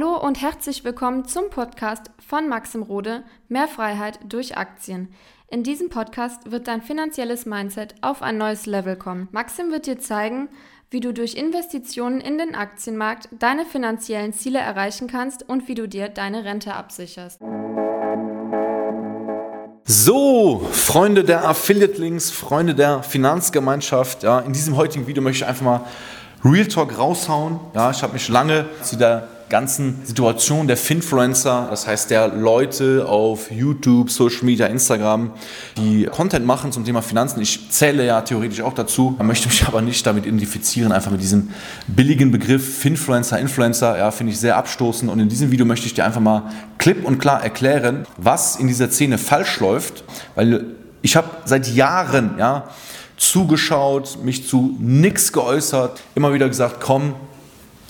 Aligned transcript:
Hallo 0.00 0.16
und 0.16 0.40
herzlich 0.40 0.84
willkommen 0.84 1.24
zum 1.24 1.50
Podcast 1.50 2.12
von 2.24 2.48
Maxim 2.48 2.82
Rode 2.82 3.24
Mehr 3.48 3.66
Freiheit 3.66 4.20
durch 4.28 4.56
Aktien. 4.56 5.08
In 5.48 5.64
diesem 5.64 5.88
Podcast 5.88 6.52
wird 6.52 6.68
dein 6.68 6.82
finanzielles 6.82 7.46
Mindset 7.46 7.96
auf 8.00 8.22
ein 8.22 8.38
neues 8.38 8.66
Level 8.66 8.94
kommen. 8.94 9.26
Maxim 9.32 9.72
wird 9.72 9.86
dir 9.86 9.98
zeigen, 9.98 10.50
wie 10.90 11.00
du 11.00 11.12
durch 11.12 11.34
Investitionen 11.34 12.20
in 12.20 12.38
den 12.38 12.54
Aktienmarkt 12.54 13.28
deine 13.40 13.66
finanziellen 13.66 14.32
Ziele 14.32 14.60
erreichen 14.60 15.08
kannst 15.08 15.48
und 15.48 15.66
wie 15.66 15.74
du 15.74 15.88
dir 15.88 16.08
deine 16.08 16.44
Rente 16.44 16.74
absicherst. 16.74 17.40
So, 19.82 20.60
Freunde 20.70 21.24
der 21.24 21.44
Affiliate 21.44 22.00
Links, 22.00 22.30
Freunde 22.30 22.76
der 22.76 23.02
Finanzgemeinschaft, 23.02 24.22
ja, 24.22 24.38
in 24.38 24.52
diesem 24.52 24.76
heutigen 24.76 25.08
Video 25.08 25.24
möchte 25.24 25.42
ich 25.42 25.48
einfach 25.48 25.64
mal 25.64 25.80
Real 26.44 26.68
Talk 26.68 26.96
raushauen. 26.96 27.58
Ja, 27.74 27.90
ich 27.90 28.00
habe 28.04 28.12
mich 28.12 28.28
lange 28.28 28.66
zu 28.84 28.94
der 28.94 29.26
ganzen 29.48 30.00
Situation 30.04 30.66
der 30.66 30.76
Finfluencer, 30.76 31.68
das 31.70 31.86
heißt 31.86 32.10
der 32.10 32.28
Leute 32.28 33.06
auf 33.08 33.50
YouTube, 33.50 34.10
Social 34.10 34.44
Media, 34.44 34.66
Instagram, 34.66 35.32
die 35.76 36.04
Content 36.04 36.46
machen 36.46 36.72
zum 36.72 36.84
Thema 36.84 37.02
Finanzen. 37.02 37.40
Ich 37.40 37.70
zähle 37.70 38.04
ja 38.04 38.20
theoretisch 38.20 38.60
auch 38.60 38.74
dazu, 38.74 39.16
möchte 39.22 39.48
mich 39.48 39.64
aber 39.66 39.80
nicht 39.82 40.06
damit 40.06 40.26
identifizieren, 40.26 40.92
einfach 40.92 41.10
mit 41.10 41.22
diesem 41.22 41.50
billigen 41.86 42.30
Begriff 42.30 42.78
Finfluencer, 42.78 43.38
Influencer, 43.38 43.98
ja, 43.98 44.10
finde 44.10 44.32
ich 44.32 44.38
sehr 44.38 44.56
abstoßend. 44.56 45.10
Und 45.10 45.20
in 45.20 45.28
diesem 45.28 45.50
Video 45.50 45.66
möchte 45.66 45.86
ich 45.86 45.94
dir 45.94 46.04
einfach 46.04 46.20
mal 46.20 46.50
klipp 46.78 47.04
und 47.04 47.18
klar 47.18 47.42
erklären, 47.42 48.06
was 48.16 48.56
in 48.56 48.68
dieser 48.68 48.90
Szene 48.90 49.18
falsch 49.18 49.60
läuft, 49.60 50.04
weil 50.34 50.66
ich 51.02 51.16
habe 51.16 51.28
seit 51.44 51.68
Jahren, 51.68 52.34
ja, 52.38 52.68
zugeschaut, 53.16 54.18
mich 54.22 54.46
zu 54.46 54.76
nichts 54.78 55.32
geäußert, 55.32 56.00
immer 56.14 56.32
wieder 56.32 56.48
gesagt, 56.48 56.76
komm, 56.80 57.14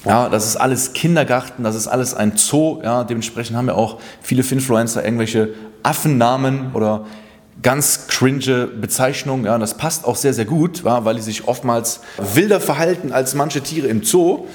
ja, 0.05 0.29
das 0.29 0.47
ist 0.47 0.57
alles 0.57 0.93
Kindergarten, 0.93 1.65
das 1.65 1.75
ist 1.75 1.89
alles 1.89 2.15
ein 2.15 2.37
Zoo. 2.37 2.81
Ja, 2.83 3.05
dementsprechend 3.05 3.57
haben 3.57 3.69
ja 3.69 3.75
auch 3.75 3.99
viele 4.23 4.43
Finfluencer 4.43 5.05
irgendwelche 5.05 5.51
Affennamen 5.83 6.73
oder 6.75 7.05
ganz 7.63 8.07
cringe 8.07 8.67
Bezeichnungen. 8.67 9.45
Ja, 9.45 9.59
das 9.59 9.75
passt 9.75 10.05
auch 10.05 10.17
sehr, 10.17 10.33
sehr 10.33 10.45
gut, 10.45 10.85
ja, 10.85 11.05
weil 11.05 11.17
die 11.17 11.23
sich 11.23 11.49
oftmals 11.49 12.01
wilder 12.35 12.61
verhalten 12.61 13.13
als 13.13 13.35
manche 13.35 13.61
Tiere 13.61 13.89
im 13.89 14.05
Zoo. 14.05 14.47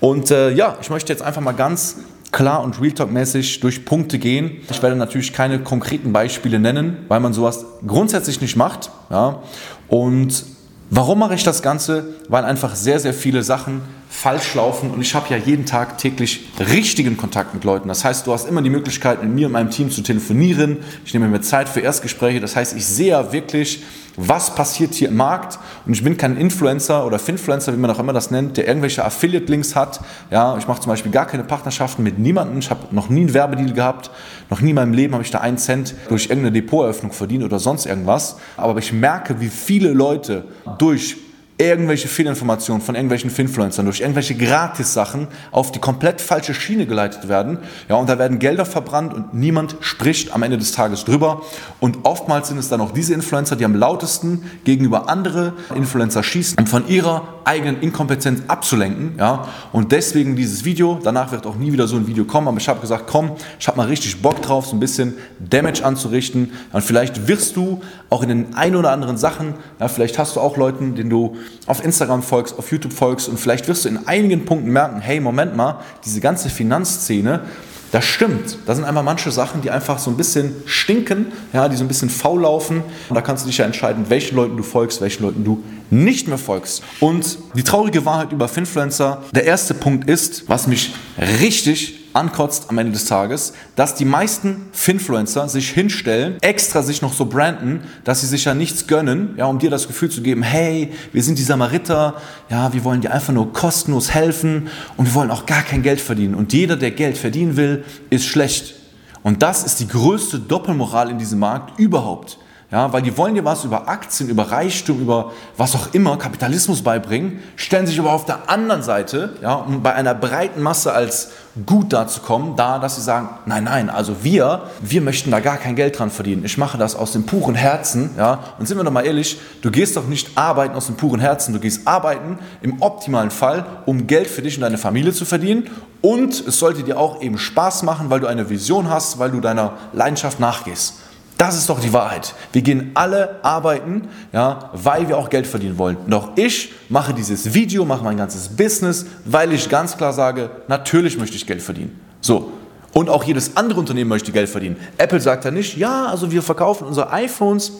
Und 0.00 0.30
äh, 0.30 0.50
ja, 0.50 0.76
ich 0.80 0.90
möchte 0.90 1.12
jetzt 1.12 1.22
einfach 1.22 1.42
mal 1.42 1.52
ganz 1.52 1.96
klar 2.32 2.62
und 2.62 2.80
Real 2.80 2.92
Talk-mäßig 2.92 3.60
durch 3.60 3.84
Punkte 3.84 4.18
gehen. 4.18 4.58
Ich 4.70 4.82
werde 4.82 4.96
natürlich 4.96 5.32
keine 5.32 5.60
konkreten 5.60 6.12
Beispiele 6.12 6.58
nennen, 6.58 6.98
weil 7.08 7.20
man 7.20 7.32
sowas 7.32 7.64
grundsätzlich 7.86 8.40
nicht 8.40 8.56
macht. 8.56 8.90
Ja. 9.10 9.42
Und 9.88 10.44
warum 10.90 11.20
mache 11.20 11.34
ich 11.34 11.44
das 11.44 11.62
Ganze? 11.62 12.14
Weil 12.28 12.44
einfach 12.44 12.74
sehr, 12.74 13.00
sehr 13.00 13.14
viele 13.14 13.42
Sachen 13.42 13.80
falsch 14.20 14.54
laufen 14.56 14.90
und 14.90 15.00
ich 15.00 15.14
habe 15.14 15.32
ja 15.32 15.36
jeden 15.36 15.64
Tag 15.64 15.96
täglich 15.96 16.48
richtigen 16.58 17.16
Kontakt 17.16 17.54
mit 17.54 17.62
Leuten. 17.62 17.86
Das 17.86 18.04
heißt, 18.04 18.26
du 18.26 18.32
hast 18.32 18.48
immer 18.48 18.62
die 18.62 18.70
Möglichkeit, 18.70 19.22
mit 19.22 19.32
mir 19.32 19.46
und 19.46 19.52
meinem 19.52 19.70
Team 19.70 19.92
zu 19.92 20.02
telefonieren. 20.02 20.78
Ich 21.04 21.14
nehme 21.14 21.28
mir 21.28 21.40
Zeit 21.40 21.68
für 21.68 21.78
Erstgespräche. 21.78 22.40
Das 22.40 22.56
heißt, 22.56 22.76
ich 22.76 22.84
sehe 22.84 23.10
ja 23.10 23.32
wirklich, 23.32 23.84
was 24.16 24.52
passiert 24.56 24.94
hier 24.94 25.10
im 25.10 25.16
Markt 25.16 25.60
und 25.86 25.92
ich 25.92 26.02
bin 26.02 26.16
kein 26.16 26.36
Influencer 26.36 27.06
oder 27.06 27.20
Finfluencer, 27.20 27.72
wie 27.72 27.76
man 27.76 27.92
auch 27.92 28.00
immer 28.00 28.12
das 28.12 28.32
nennt, 28.32 28.56
der 28.56 28.66
irgendwelche 28.66 29.04
Affiliate-Links 29.04 29.76
hat. 29.76 30.00
Ja, 30.32 30.58
ich 30.58 30.66
mache 30.66 30.80
zum 30.80 30.90
Beispiel 30.90 31.12
gar 31.12 31.26
keine 31.26 31.44
Partnerschaften 31.44 32.02
mit 32.02 32.18
niemandem. 32.18 32.58
Ich 32.58 32.70
habe 32.70 32.92
noch 32.92 33.08
nie 33.08 33.20
einen 33.20 33.34
Werbedeal 33.34 33.72
gehabt. 33.72 34.10
Noch 34.50 34.60
nie 34.60 34.70
in 34.70 34.74
meinem 34.74 34.94
Leben 34.94 35.12
habe 35.12 35.22
ich 35.22 35.30
da 35.30 35.38
einen 35.38 35.58
Cent 35.58 35.94
durch 36.08 36.24
irgendeine 36.24 36.50
Depoteröffnung 36.50 37.12
verdient 37.12 37.44
oder 37.44 37.60
sonst 37.60 37.86
irgendwas. 37.86 38.38
Aber 38.56 38.76
ich 38.80 38.92
merke, 38.92 39.40
wie 39.40 39.48
viele 39.48 39.92
Leute 39.92 40.44
durch 40.78 41.18
irgendwelche 41.58 42.06
Fehlinformationen 42.06 42.80
von 42.80 42.94
irgendwelchen 42.94 43.30
Finfluencern, 43.30 43.84
durch 43.84 44.00
irgendwelche 44.00 44.36
Gratis-Sachen 44.36 45.26
auf 45.50 45.72
die 45.72 45.80
komplett 45.80 46.20
falsche 46.20 46.54
Schiene 46.54 46.86
geleitet 46.86 47.28
werden. 47.28 47.58
Ja, 47.88 47.96
und 47.96 48.08
da 48.08 48.16
werden 48.18 48.38
Gelder 48.38 48.64
verbrannt 48.64 49.12
und 49.12 49.34
niemand 49.34 49.76
spricht 49.80 50.32
am 50.32 50.44
Ende 50.44 50.56
des 50.56 50.70
Tages 50.70 51.04
drüber. 51.04 51.42
Und 51.80 51.98
oftmals 52.04 52.48
sind 52.48 52.58
es 52.58 52.68
dann 52.68 52.80
auch 52.80 52.92
diese 52.92 53.12
Influencer, 53.12 53.56
die 53.56 53.64
am 53.64 53.74
lautesten 53.74 54.48
gegenüber 54.62 55.08
andere 55.08 55.54
Influencer 55.74 56.22
schießen, 56.22 56.58
um 56.58 56.66
von 56.66 56.86
ihrer 56.86 57.26
eigenen 57.44 57.80
Inkompetenz 57.80 58.42
abzulenken. 58.46 59.14
Ja, 59.18 59.48
und 59.72 59.90
deswegen 59.90 60.36
dieses 60.36 60.64
Video. 60.64 61.00
Danach 61.02 61.32
wird 61.32 61.44
auch 61.44 61.56
nie 61.56 61.72
wieder 61.72 61.88
so 61.88 61.96
ein 61.96 62.06
Video 62.06 62.24
kommen. 62.24 62.46
Aber 62.46 62.58
ich 62.58 62.68
habe 62.68 62.80
gesagt, 62.80 63.06
komm, 63.08 63.32
ich 63.58 63.66
habe 63.66 63.78
mal 63.78 63.88
richtig 63.88 64.22
Bock 64.22 64.40
drauf, 64.42 64.66
so 64.66 64.76
ein 64.76 64.80
bisschen 64.80 65.14
Damage 65.40 65.84
anzurichten. 65.84 66.52
Und 66.72 66.82
vielleicht 66.82 67.26
wirst 67.26 67.56
du 67.56 67.80
auch 68.10 68.22
in 68.22 68.28
den 68.28 68.54
ein 68.54 68.76
oder 68.76 68.92
anderen 68.92 69.16
Sachen, 69.16 69.54
ja, 69.80 69.88
vielleicht 69.88 70.18
hast 70.18 70.36
du 70.36 70.40
auch 70.40 70.56
Leuten, 70.56 70.94
denen 70.94 71.10
du 71.10 71.36
auf 71.66 71.84
Instagram 71.84 72.22
folgst, 72.22 72.58
auf 72.58 72.70
YouTube 72.70 72.92
folgst 72.92 73.28
und 73.28 73.38
vielleicht 73.38 73.68
wirst 73.68 73.84
du 73.84 73.88
in 73.88 74.06
einigen 74.06 74.44
Punkten 74.44 74.70
merken, 74.70 75.00
hey, 75.00 75.20
Moment 75.20 75.56
mal, 75.56 75.80
diese 76.04 76.20
ganze 76.20 76.48
Finanzszene, 76.48 77.42
das 77.90 78.04
stimmt. 78.04 78.58
Da 78.66 78.74
sind 78.74 78.84
einfach 78.84 79.02
manche 79.02 79.30
Sachen, 79.30 79.62
die 79.62 79.70
einfach 79.70 79.98
so 79.98 80.10
ein 80.10 80.16
bisschen 80.16 80.54
stinken, 80.66 81.26
ja, 81.52 81.68
die 81.68 81.76
so 81.76 81.84
ein 81.84 81.88
bisschen 81.88 82.10
faul 82.10 82.42
laufen. 82.42 82.82
Und 83.08 83.14
da 83.14 83.22
kannst 83.22 83.44
du 83.44 83.48
dich 83.48 83.58
ja 83.58 83.64
entscheiden, 83.64 84.06
welchen 84.08 84.36
Leuten 84.36 84.56
du 84.56 84.62
folgst, 84.62 85.00
welchen 85.00 85.22
Leuten 85.22 85.44
du 85.44 85.62
nicht 85.90 86.28
mehr 86.28 86.38
folgst. 86.38 86.82
Und 87.00 87.38
die 87.54 87.62
traurige 87.62 88.04
Wahrheit 88.04 88.32
über 88.32 88.46
Finfluencer, 88.48 89.22
der 89.34 89.44
erste 89.44 89.72
Punkt 89.72 90.08
ist, 90.08 90.48
was 90.48 90.66
mich 90.66 90.92
richtig 91.40 91.97
ankotzt 92.12 92.70
am 92.70 92.78
Ende 92.78 92.92
des 92.92 93.04
Tages, 93.04 93.52
dass 93.76 93.94
die 93.94 94.04
meisten 94.04 94.68
Finfluencer 94.72 95.48
sich 95.48 95.70
hinstellen, 95.70 96.36
extra 96.40 96.82
sich 96.82 97.02
noch 97.02 97.12
so 97.12 97.26
branden, 97.26 97.82
dass 98.04 98.20
sie 98.22 98.26
sich 98.26 98.44
ja 98.44 98.54
nichts 98.54 98.86
gönnen, 98.86 99.34
ja, 99.36 99.46
um 99.46 99.58
dir 99.58 99.70
das 99.70 99.86
Gefühl 99.86 100.10
zu 100.10 100.22
geben, 100.22 100.42
hey, 100.42 100.92
wir 101.12 101.22
sind 101.22 101.38
die 101.38 101.42
Samariter, 101.42 102.20
ja, 102.50 102.72
wir 102.72 102.84
wollen 102.84 103.00
dir 103.00 103.12
einfach 103.12 103.32
nur 103.32 103.52
kostenlos 103.52 104.12
helfen 104.12 104.68
und 104.96 105.06
wir 105.06 105.14
wollen 105.14 105.30
auch 105.30 105.46
gar 105.46 105.62
kein 105.62 105.82
Geld 105.82 106.00
verdienen. 106.00 106.34
Und 106.34 106.52
jeder, 106.52 106.76
der 106.76 106.90
Geld 106.90 107.18
verdienen 107.18 107.56
will, 107.56 107.84
ist 108.10 108.26
schlecht. 108.26 108.74
Und 109.22 109.42
das 109.42 109.64
ist 109.64 109.80
die 109.80 109.88
größte 109.88 110.38
Doppelmoral 110.38 111.10
in 111.10 111.18
diesem 111.18 111.38
Markt 111.38 111.78
überhaupt. 111.78 112.38
Ja, 112.70 112.92
weil 112.92 113.00
die 113.00 113.16
wollen 113.16 113.34
dir 113.34 113.46
was 113.46 113.64
über 113.64 113.88
Aktien, 113.88 114.28
über 114.28 114.50
Reichtum, 114.50 115.00
über 115.00 115.32
was 115.56 115.74
auch 115.74 115.94
immer, 115.94 116.18
Kapitalismus 116.18 116.82
beibringen, 116.82 117.38
stellen 117.56 117.86
sich 117.86 117.98
aber 117.98 118.12
auf 118.12 118.26
der 118.26 118.50
anderen 118.50 118.82
Seite, 118.82 119.36
ja, 119.40 119.54
um 119.54 119.82
bei 119.82 119.94
einer 119.94 120.14
breiten 120.14 120.60
Masse 120.60 120.92
als 120.92 121.30
gut 121.64 121.94
dazukommen, 121.94 122.56
da, 122.56 122.78
dass 122.78 122.96
sie 122.96 123.00
sagen, 123.00 123.30
nein, 123.46 123.64
nein, 123.64 123.88
also 123.88 124.22
wir, 124.22 124.64
wir 124.82 125.00
möchten 125.00 125.30
da 125.30 125.40
gar 125.40 125.56
kein 125.56 125.76
Geld 125.76 125.98
dran 125.98 126.10
verdienen. 126.10 126.44
Ich 126.44 126.58
mache 126.58 126.76
das 126.76 126.94
aus 126.94 127.12
dem 127.12 127.24
puren 127.24 127.54
Herzen, 127.54 128.10
ja. 128.18 128.40
Und 128.58 128.68
sind 128.68 128.76
wir 128.76 128.84
doch 128.84 128.92
mal 128.92 129.06
ehrlich, 129.06 129.40
du 129.62 129.70
gehst 129.70 129.96
doch 129.96 130.06
nicht 130.06 130.36
arbeiten 130.36 130.74
aus 130.74 130.86
dem 130.86 130.96
puren 130.96 131.20
Herzen, 131.20 131.54
du 131.54 131.60
gehst 131.60 131.88
arbeiten 131.88 132.38
im 132.60 132.82
optimalen 132.82 133.30
Fall, 133.30 133.64
um 133.86 134.06
Geld 134.06 134.26
für 134.26 134.42
dich 134.42 134.56
und 134.56 134.60
deine 134.60 134.76
Familie 134.76 135.14
zu 135.14 135.24
verdienen. 135.24 135.70
Und 136.02 136.46
es 136.46 136.58
sollte 136.58 136.82
dir 136.82 136.98
auch 136.98 137.22
eben 137.22 137.38
Spaß 137.38 137.82
machen, 137.82 138.10
weil 138.10 138.20
du 138.20 138.26
eine 138.26 138.50
Vision 138.50 138.90
hast, 138.90 139.18
weil 139.18 139.30
du 139.30 139.40
deiner 139.40 139.72
Leidenschaft 139.94 140.38
nachgehst. 140.38 140.96
Das 141.38 141.56
ist 141.56 141.68
doch 141.68 141.78
die 141.78 141.92
Wahrheit. 141.92 142.34
Wir 142.52 142.62
gehen 142.62 142.90
alle 142.94 143.42
arbeiten, 143.44 144.08
ja, 144.32 144.70
weil 144.72 145.08
wir 145.08 145.16
auch 145.16 145.30
Geld 145.30 145.46
verdienen 145.46 145.78
wollen. 145.78 145.96
Doch 146.08 146.32
ich 146.34 146.72
mache 146.88 147.14
dieses 147.14 147.54
Video, 147.54 147.84
mache 147.84 148.02
mein 148.02 148.16
ganzes 148.16 148.48
Business, 148.48 149.06
weil 149.24 149.52
ich 149.52 149.68
ganz 149.68 149.96
klar 149.96 150.12
sage, 150.12 150.50
natürlich 150.66 151.16
möchte 151.16 151.36
ich 151.36 151.46
Geld 151.46 151.62
verdienen. 151.62 151.98
So. 152.20 152.52
Und 152.92 153.08
auch 153.08 153.22
jedes 153.22 153.56
andere 153.56 153.78
Unternehmen 153.78 154.08
möchte 154.08 154.32
Geld 154.32 154.48
verdienen. 154.48 154.76
Apple 154.96 155.20
sagt 155.20 155.44
ja 155.44 155.52
nicht, 155.52 155.76
ja, 155.76 156.06
also 156.06 156.32
wir 156.32 156.42
verkaufen 156.42 156.88
unsere 156.88 157.12
iPhones 157.12 157.72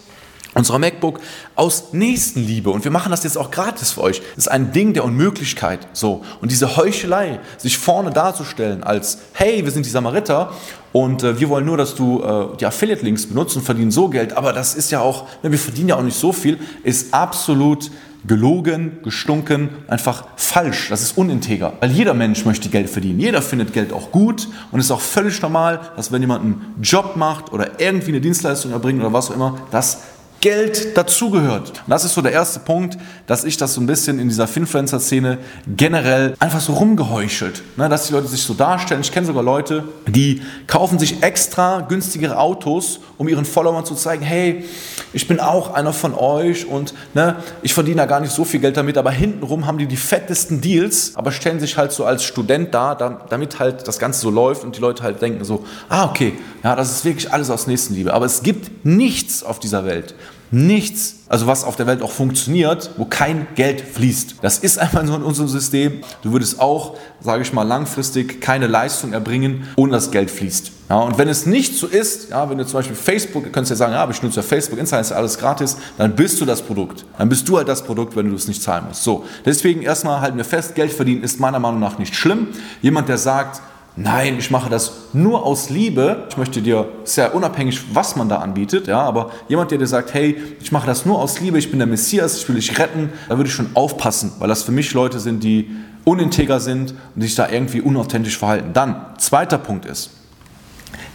unserer 0.54 0.78
MacBook 0.78 1.20
aus 1.54 1.92
Nächstenliebe. 1.92 2.70
Und 2.70 2.84
wir 2.84 2.90
machen 2.90 3.10
das 3.10 3.24
jetzt 3.24 3.36
auch 3.36 3.50
gratis 3.50 3.92
für 3.92 4.02
euch. 4.02 4.20
Das 4.34 4.46
ist 4.46 4.48
ein 4.48 4.72
Ding 4.72 4.94
der 4.94 5.04
Unmöglichkeit. 5.04 5.86
So. 5.92 6.24
Und 6.40 6.50
diese 6.50 6.76
Heuchelei, 6.76 7.40
sich 7.58 7.78
vorne 7.78 8.10
darzustellen 8.10 8.82
als, 8.82 9.18
hey, 9.32 9.64
wir 9.64 9.70
sind 9.70 9.86
die 9.86 9.90
Samariter 9.90 10.52
und 10.92 11.22
äh, 11.22 11.38
wir 11.38 11.48
wollen 11.48 11.66
nur, 11.66 11.76
dass 11.76 11.94
du 11.94 12.22
äh, 12.22 12.56
die 12.56 12.66
Affiliate-Links 12.66 13.26
benutzt 13.26 13.56
und 13.56 13.62
verdienen 13.62 13.90
so 13.90 14.08
Geld. 14.08 14.36
Aber 14.36 14.52
das 14.52 14.74
ist 14.74 14.90
ja 14.90 15.00
auch, 15.00 15.26
ne, 15.42 15.50
wir 15.50 15.58
verdienen 15.58 15.90
ja 15.90 15.96
auch 15.96 16.02
nicht 16.02 16.18
so 16.18 16.32
viel, 16.32 16.58
ist 16.82 17.12
absolut 17.12 17.90
gelogen, 18.26 18.98
gestunken, 19.02 19.70
einfach 19.86 20.24
falsch. 20.36 20.88
Das 20.88 21.02
ist 21.02 21.16
uninteger. 21.16 21.74
Weil 21.80 21.92
jeder 21.92 22.14
Mensch 22.14 22.44
möchte 22.44 22.68
Geld 22.68 22.90
verdienen. 22.90 23.20
Jeder 23.20 23.42
findet 23.42 23.72
Geld 23.72 23.92
auch 23.92 24.10
gut 24.10 24.48
und 24.72 24.80
es 24.80 24.86
ist 24.86 24.90
auch 24.90 25.00
völlig 25.00 25.40
normal, 25.40 25.80
dass 25.96 26.10
wenn 26.10 26.20
jemand 26.20 26.44
einen 26.44 26.74
Job 26.82 27.16
macht 27.16 27.52
oder 27.52 27.80
irgendwie 27.80 28.10
eine 28.10 28.20
Dienstleistung 28.20 28.72
erbringt 28.72 29.00
oder 29.00 29.12
was 29.12 29.30
auch 29.30 29.34
immer, 29.34 29.58
dass 29.70 30.02
Geld 30.40 30.96
dazugehört. 30.96 31.72
Das 31.86 32.04
ist 32.04 32.14
so 32.14 32.22
der 32.22 32.32
erste 32.32 32.60
Punkt, 32.60 32.96
dass 33.26 33.44
ich 33.44 33.56
das 33.56 33.74
so 33.74 33.80
ein 33.80 33.86
bisschen 33.86 34.18
in 34.18 34.28
dieser 34.28 34.46
Finfluencer-Szene 34.46 35.38
generell 35.76 36.34
einfach 36.38 36.60
so 36.60 36.74
rumgeheuchelt. 36.74 37.62
Ne, 37.76 37.88
dass 37.88 38.06
die 38.06 38.12
Leute 38.12 38.28
sich 38.28 38.42
so 38.42 38.54
darstellen. 38.54 39.00
Ich 39.00 39.10
kenne 39.10 39.26
sogar 39.26 39.42
Leute, 39.42 39.84
die 40.06 40.42
kaufen 40.66 40.98
sich 40.98 41.22
extra 41.22 41.80
günstigere 41.80 42.38
Autos, 42.38 43.00
um 43.16 43.28
ihren 43.28 43.44
Followern 43.44 43.84
zu 43.84 43.94
zeigen, 43.94 44.22
hey, 44.24 44.64
ich 45.12 45.26
bin 45.26 45.40
auch 45.40 45.74
einer 45.74 45.92
von 45.92 46.14
euch 46.14 46.66
und 46.66 46.94
ne, 47.14 47.36
ich 47.62 47.74
verdiene 47.74 47.96
da 47.96 48.06
gar 48.06 48.20
nicht 48.20 48.32
so 48.32 48.44
viel 48.44 48.60
Geld 48.60 48.76
damit, 48.76 48.96
aber 48.96 49.10
hintenrum 49.10 49.66
haben 49.66 49.78
die 49.78 49.86
die 49.86 49.96
fettesten 49.96 50.60
Deals, 50.60 51.12
aber 51.16 51.32
stellen 51.32 51.60
sich 51.60 51.76
halt 51.76 51.92
so 51.92 52.04
als 52.04 52.24
Student 52.24 52.72
da, 52.74 52.94
damit 52.94 53.58
halt 53.58 53.88
das 53.88 53.98
Ganze 53.98 54.20
so 54.20 54.30
läuft 54.30 54.64
und 54.64 54.76
die 54.76 54.80
Leute 54.80 55.02
halt 55.02 55.20
denken 55.20 55.44
so, 55.44 55.64
ah 55.88 56.04
okay, 56.04 56.34
ja, 56.62 56.76
das 56.76 56.90
ist 56.90 57.04
wirklich 57.04 57.32
alles 57.32 57.50
aus 57.50 57.66
Nächstenliebe. 57.66 58.12
Aber 58.12 58.26
es 58.26 58.42
gibt 58.42 58.84
nichts 58.84 59.42
auf 59.42 59.58
dieser 59.58 59.84
Welt, 59.84 60.14
nichts, 60.50 61.16
also 61.28 61.46
was 61.46 61.64
auf 61.64 61.76
der 61.76 61.86
Welt 61.86 62.02
auch 62.02 62.10
funktioniert, 62.10 62.90
wo 62.96 63.04
kein 63.04 63.46
Geld 63.54 63.80
fließt. 63.80 64.36
Das 64.40 64.58
ist 64.58 64.78
einfach 64.78 65.06
so 65.06 65.14
in 65.14 65.22
unserem 65.22 65.48
System. 65.48 66.00
Du 66.22 66.32
würdest 66.32 66.60
auch, 66.60 66.96
sage 67.20 67.42
ich 67.42 67.52
mal, 67.52 67.64
langfristig 67.64 68.40
keine 68.40 68.66
Leistung 68.66 69.12
erbringen, 69.12 69.68
ohne 69.76 69.92
dass 69.92 70.10
Geld 70.10 70.30
fließt. 70.30 70.72
Ja, 70.88 71.00
und 71.00 71.18
wenn 71.18 71.28
es 71.28 71.44
nicht 71.44 71.76
so 71.76 71.86
ist, 71.86 72.30
ja, 72.30 72.48
wenn 72.48 72.56
du 72.56 72.64
zum 72.64 72.78
Beispiel 72.78 72.96
Facebook, 72.96 73.44
du 73.44 73.50
könntest 73.50 73.70
ja 73.70 73.76
sagen, 73.76 73.92
ja, 73.92 74.08
ich 74.08 74.22
nutze 74.22 74.36
ja 74.36 74.42
Facebook, 74.42 74.78
Instagram 74.78 75.02
ist 75.02 75.10
ja 75.10 75.16
alles 75.16 75.38
gratis, 75.38 75.76
dann 75.98 76.16
bist 76.16 76.40
du 76.40 76.46
das 76.46 76.62
Produkt. 76.62 77.04
Dann 77.18 77.28
bist 77.28 77.46
du 77.46 77.58
halt 77.58 77.68
das 77.68 77.84
Produkt, 77.84 78.16
wenn 78.16 78.30
du 78.30 78.34
es 78.34 78.48
nicht 78.48 78.62
zahlen 78.62 78.86
musst. 78.88 79.04
So, 79.04 79.24
deswegen 79.44 79.82
erstmal 79.82 80.22
halten 80.22 80.38
wir 80.38 80.46
fest, 80.46 80.74
Geld 80.74 80.92
verdienen 80.92 81.22
ist 81.22 81.40
meiner 81.40 81.58
Meinung 81.58 81.80
nach 81.80 81.98
nicht 81.98 82.14
schlimm. 82.14 82.48
Jemand, 82.80 83.08
der 83.10 83.18
sagt, 83.18 83.60
Nein, 84.00 84.36
ich 84.38 84.52
mache 84.52 84.70
das 84.70 84.92
nur 85.12 85.44
aus 85.44 85.70
Liebe. 85.70 86.28
Ich 86.30 86.36
möchte 86.36 86.62
dir 86.62 86.88
sehr 87.02 87.34
unabhängig, 87.34 87.80
was 87.92 88.14
man 88.14 88.28
da 88.28 88.36
anbietet, 88.36 88.86
ja, 88.86 89.00
aber 89.00 89.32
jemand, 89.48 89.72
der 89.72 89.78
dir 89.78 89.88
sagt, 89.88 90.14
hey, 90.14 90.40
ich 90.60 90.70
mache 90.70 90.86
das 90.86 91.04
nur 91.04 91.18
aus 91.18 91.40
Liebe, 91.40 91.58
ich 91.58 91.68
bin 91.68 91.80
der 91.80 91.88
Messias, 91.88 92.36
ich 92.38 92.48
will 92.48 92.54
dich 92.54 92.78
retten, 92.78 93.12
da 93.28 93.36
würde 93.36 93.48
ich 93.48 93.54
schon 93.54 93.70
aufpassen, 93.74 94.30
weil 94.38 94.46
das 94.46 94.62
für 94.62 94.70
mich 94.70 94.94
Leute 94.94 95.18
sind, 95.18 95.42
die 95.42 95.68
uninteger 96.04 96.60
sind 96.60 96.94
und 97.16 97.22
sich 97.22 97.34
da 97.34 97.50
irgendwie 97.50 97.80
unauthentisch 97.80 98.38
verhalten. 98.38 98.72
Dann, 98.72 99.04
zweiter 99.18 99.58
Punkt 99.58 99.84
ist, 99.84 100.10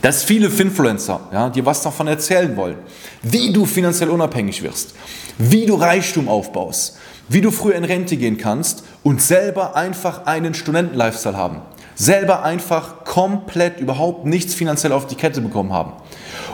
dass 0.01 0.25
viele 0.25 0.49
Finfluencer 0.49 1.21
ja, 1.31 1.49
dir 1.49 1.65
was 1.65 1.83
davon 1.83 2.07
erzählen 2.07 2.53
wollen, 2.57 2.75
wie 3.21 3.53
du 3.53 3.65
finanziell 3.65 4.09
unabhängig 4.09 4.61
wirst, 4.61 4.93
wie 5.37 5.65
du 5.65 5.75
Reichtum 5.75 6.27
aufbaust, 6.27 6.97
wie 7.29 7.39
du 7.39 7.49
früher 7.49 7.75
in 7.75 7.85
Rente 7.85 8.17
gehen 8.17 8.37
kannst 8.37 8.83
und 9.03 9.21
selber 9.21 9.77
einfach 9.77 10.25
einen 10.25 10.53
Studenten-Lifestyle 10.53 11.37
haben 11.37 11.61
selber 11.95 12.43
einfach 12.43 13.03
komplett 13.05 13.79
überhaupt 13.79 14.25
nichts 14.25 14.53
finanziell 14.53 14.91
auf 14.91 15.07
die 15.07 15.15
Kette 15.15 15.41
bekommen 15.41 15.73
haben. 15.73 15.93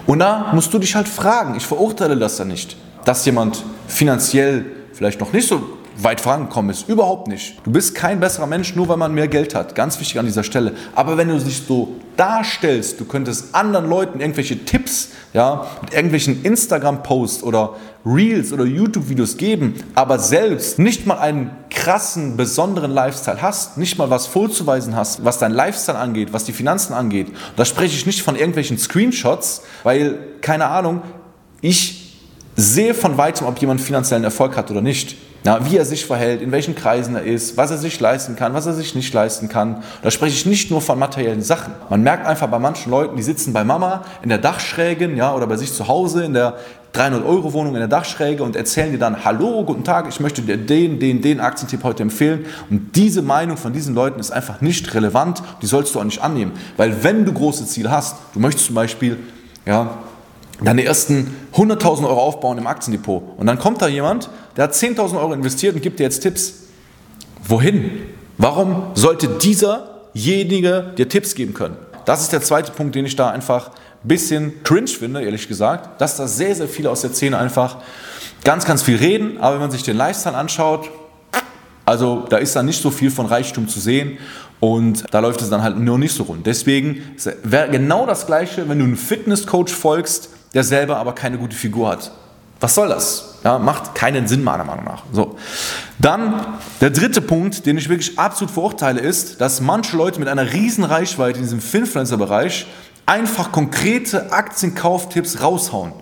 Und 0.06 0.19
da 0.19 0.51
musst 0.53 0.74
du 0.74 0.80
dich 0.80 0.95
halt 0.95 1.07
fragen, 1.07 1.56
ich 1.56 1.65
verurteile 1.65 2.18
das 2.18 2.38
ja 2.38 2.45
nicht, 2.45 2.75
dass 3.06 3.25
jemand 3.25 3.63
finanziell 3.88 4.65
vielleicht 4.94 5.19
noch 5.19 5.31
nicht 5.33 5.47
so 5.47 5.62
weit 6.04 6.22
vorangekommen 6.22 6.72
ist. 6.72 6.88
Überhaupt 6.88 7.28
nicht. 7.28 7.57
Du 7.63 7.72
bist 7.72 7.96
kein 7.96 8.19
besserer 8.19 8.48
Mensch, 8.48 8.75
nur 8.75 8.88
weil 8.88 8.98
man 8.98 9.13
mehr 9.13 9.28
Geld 9.28 9.56
hat. 9.56 9.75
Ganz 9.75 10.00
wichtig 10.00 10.19
an 10.19 10.25
dieser 10.25 10.44
Stelle. 10.44 10.74
Aber 10.96 11.18
wenn 11.18 11.28
du 11.28 11.38
dich 11.38 11.63
so 11.68 11.96
darstellst, 12.16 13.00
du 13.00 13.06
könntest 13.06 13.54
anderen 13.56 13.90
Leuten 13.90 14.19
irgendwelche 14.19 14.66
Tipps, 14.66 15.10
ja, 15.34 15.68
mit 15.81 15.94
irgendwelchen 15.94 16.44
Instagram-Posts 16.44 17.44
oder 17.44 17.75
Reels 18.06 18.51
oder 18.54 18.66
YouTube-Videos 18.66 19.38
geben, 19.38 19.75
aber 19.94 20.19
selbst 20.19 20.80
nicht 20.80 21.06
mal 21.06 21.19
einen 21.19 21.51
krassen, 21.69 22.38
besonderen 22.38 22.92
Lifestyle 22.92 23.42
hast, 23.42 23.78
nicht 23.78 23.98
mal 23.98 24.10
was 24.10 24.25
vorzuweisen 24.25 24.96
hast, 24.96 25.24
was 25.24 25.38
dein 25.38 25.51
Lifestyle 25.51 25.98
angeht, 25.98 26.34
was 26.34 26.46
die 26.46 26.54
Finanzen 26.54 26.94
angeht. 26.94 27.28
Da 27.56 27.66
spreche 27.66 27.96
ich 27.96 28.06
nicht 28.06 28.22
von 28.22 28.36
irgendwelchen 28.36 28.78
Screenshots, 28.78 29.63
weil, 29.84 30.18
keine 30.42 30.66
Ahnung, 30.68 31.01
ich 31.62 32.18
sehe 32.56 32.94
von 32.94 33.18
weitem, 33.18 33.48
ob 33.48 33.60
jemand 33.60 33.81
finanziellen 33.81 34.24
Erfolg 34.24 34.57
hat 34.57 34.72
oder 34.72 34.81
nicht. 34.81 35.16
Ja, 35.45 35.59
wie 35.69 35.77
er 35.77 35.86
sich 35.86 36.06
verhält, 36.06 36.41
in 36.41 36.51
welchen 36.51 36.75
Kreisen 36.75 37.15
er 37.15 37.24
ist, 37.24 37.56
was 37.56 37.71
er 37.71 37.77
sich 37.77 37.97
leisten 38.00 38.36
kann, 38.36 38.53
was 38.53 38.65
er 38.65 38.74
sich 38.74 38.94
nicht 38.94 39.13
leisten 39.13 39.47
kann. 39.47 39.83
Da 40.01 40.12
spreche 40.12 40.36
ich 40.36 40.45
nicht 40.45 40.69
nur 40.69 40.81
von 40.81 41.00
materiellen 41.00 41.41
Sachen. 41.41 41.74
Man 41.89 42.03
merkt 42.03 42.27
einfach 42.27 42.47
bei 42.47 42.59
manchen 42.59 42.91
Leuten, 42.91 43.15
die 43.15 43.24
sitzen 43.24 43.53
bei 43.53 43.63
Mama 43.63 44.03
in 44.21 44.30
der 44.30 44.38
Dachschräge 44.38 45.09
ja, 45.15 45.33
oder 45.33 45.47
bei 45.47 45.56
sich 45.56 45.74
zu 45.74 45.88
Hause 45.88 46.25
in 46.25 46.33
der 46.33 46.57
300-Euro-Wohnung 46.94 47.74
in 47.74 47.80
der 47.80 47.88
Dachschräge 47.88 48.44
und 48.44 48.56
erzählen 48.56 48.91
dir 48.91 48.97
dann, 48.97 49.24
hallo, 49.24 49.63
guten 49.63 49.83
Tag, 49.86 50.07
ich 50.09 50.19
möchte 50.19 50.41
dir 50.41 50.57
den, 50.57 51.00
den, 51.00 51.21
den 51.21 51.39
Aktientipp 51.39 51.83
heute 51.83 52.03
empfehlen. 52.03 52.45
Und 52.69 52.95
diese 52.95 53.21
Meinung 53.21 53.56
von 53.56 53.71
diesen 53.71 53.95
Leuten 53.95 54.19
ist 54.19 54.31
einfach 54.31 54.59
nicht 54.59 54.94
relevant, 54.94 55.41
die 55.62 55.68
sollst 55.68 55.95
du 55.95 56.00
auch 56.00 56.03
nicht 56.03 56.21
annehmen. 56.21 56.51
Weil 56.75 57.03
wenn 57.03 57.25
du 57.25 57.31
große 57.31 57.65
Ziele 57.65 57.91
hast, 57.91 58.18
du 58.33 58.39
möchtest 58.39 58.68
zum 58.68 58.75
Beispiel 58.75 59.18
ja, 59.65 60.00
deine 60.62 60.84
ersten 60.84 61.36
100.000 61.54 62.08
Euro 62.08 62.22
aufbauen 62.22 62.58
im 62.58 62.68
Aktiendepot 62.68 63.24
und 63.38 63.48
dann 63.48 63.60
kommt 63.60 63.82
da 63.82 63.88
jemand, 63.88 64.30
der 64.58 64.66
hat 64.66 64.74
10.000 64.74 65.18
Euro 65.20 65.34
investiert 65.34 65.76
und 65.76 65.82
gibt 65.82 66.00
dir 66.00 66.04
jetzt 66.04 66.20
Tipps. 66.20 66.54
Wohin? 67.48 67.92
Warum 68.38 68.84
sollte 68.94 69.28
dieserjenige 69.28 70.94
dir 70.98 71.10
Tipps 71.10 71.36
geben 71.36 71.54
können? 71.54 71.78
Das 72.06 72.22
ist 72.22 72.34
der 72.34 72.42
zweite 72.42 72.72
Punkt, 72.72 72.96
den 72.96 73.06
ich 73.06 73.16
da 73.16 73.30
einfach 73.30 73.70
ein 73.70 74.08
bisschen 74.08 74.64
cringe 74.64 74.88
finde, 74.88 75.22
ehrlich 75.22 75.48
gesagt, 75.48 76.00
dass 76.02 76.18
da 76.18 76.28
sehr, 76.28 76.56
sehr 76.56 76.68
viele 76.68 76.90
aus 76.90 77.02
der 77.02 77.12
Szene 77.12 77.38
einfach 77.38 77.78
ganz, 78.44 78.66
ganz 78.66 78.82
viel 78.82 78.96
reden, 78.96 79.38
aber 79.40 79.56
wenn 79.56 79.62
man 79.62 79.72
sich 79.72 79.84
den 79.84 79.98
Lifestyle 79.98 80.36
anschaut, 80.36 80.90
also 81.86 82.26
da 82.30 82.38
ist 82.38 82.56
dann 82.56 82.66
nicht 82.66 82.82
so 82.82 82.92
viel 82.92 83.12
von 83.12 83.26
Reichtum 83.26 83.68
zu 83.68 83.80
sehen 83.80 84.20
und 84.60 85.06
da 85.12 85.20
läuft 85.20 85.42
es 85.42 85.50
dann 85.50 85.64
halt 85.64 85.78
nur 85.78 85.98
nicht 85.98 86.14
so 86.14 86.24
rund. 86.24 86.46
Deswegen 86.46 87.02
wäre 87.44 87.70
genau 87.70 88.06
das 88.06 88.26
Gleiche, 88.26 88.70
wenn 88.70 88.80
du 88.80 88.86
einem 88.86 88.98
Fitnesscoach 88.98 89.70
folgst, 89.70 90.30
der 90.54 90.63
selber 90.63 90.98
aber 90.98 91.13
keine 91.13 91.38
gute 91.38 91.56
Figur 91.56 91.90
hat. 91.90 92.12
Was 92.60 92.75
soll 92.75 92.90
das? 92.90 93.36
Ja, 93.44 93.57
macht 93.57 93.96
keinen 93.96 94.28
Sinn 94.28 94.44
meiner 94.44 94.66
Meinung 94.66 94.84
nach. 94.84 95.04
So. 95.13 95.38
Dann 95.98 96.57
der 96.81 96.90
dritte 96.90 97.22
Punkt, 97.22 97.66
den 97.66 97.78
ich 97.78 97.88
wirklich 97.88 98.19
absolut 98.19 98.54
verurteile, 98.54 99.00
ist, 99.00 99.40
dass 99.40 99.62
manche 99.62 99.96
Leute 99.96 100.19
mit 100.19 100.28
einer 100.28 100.51
riesen 100.51 100.84
Reichweite 100.84 101.38
in 101.38 101.44
diesem 101.44 101.62
Finfluencer-Bereich 101.62 102.68
einfach 103.06 103.51
konkrete 103.51 104.34
Aktienkauftipps 104.34 105.42
raushauen. 105.42 105.94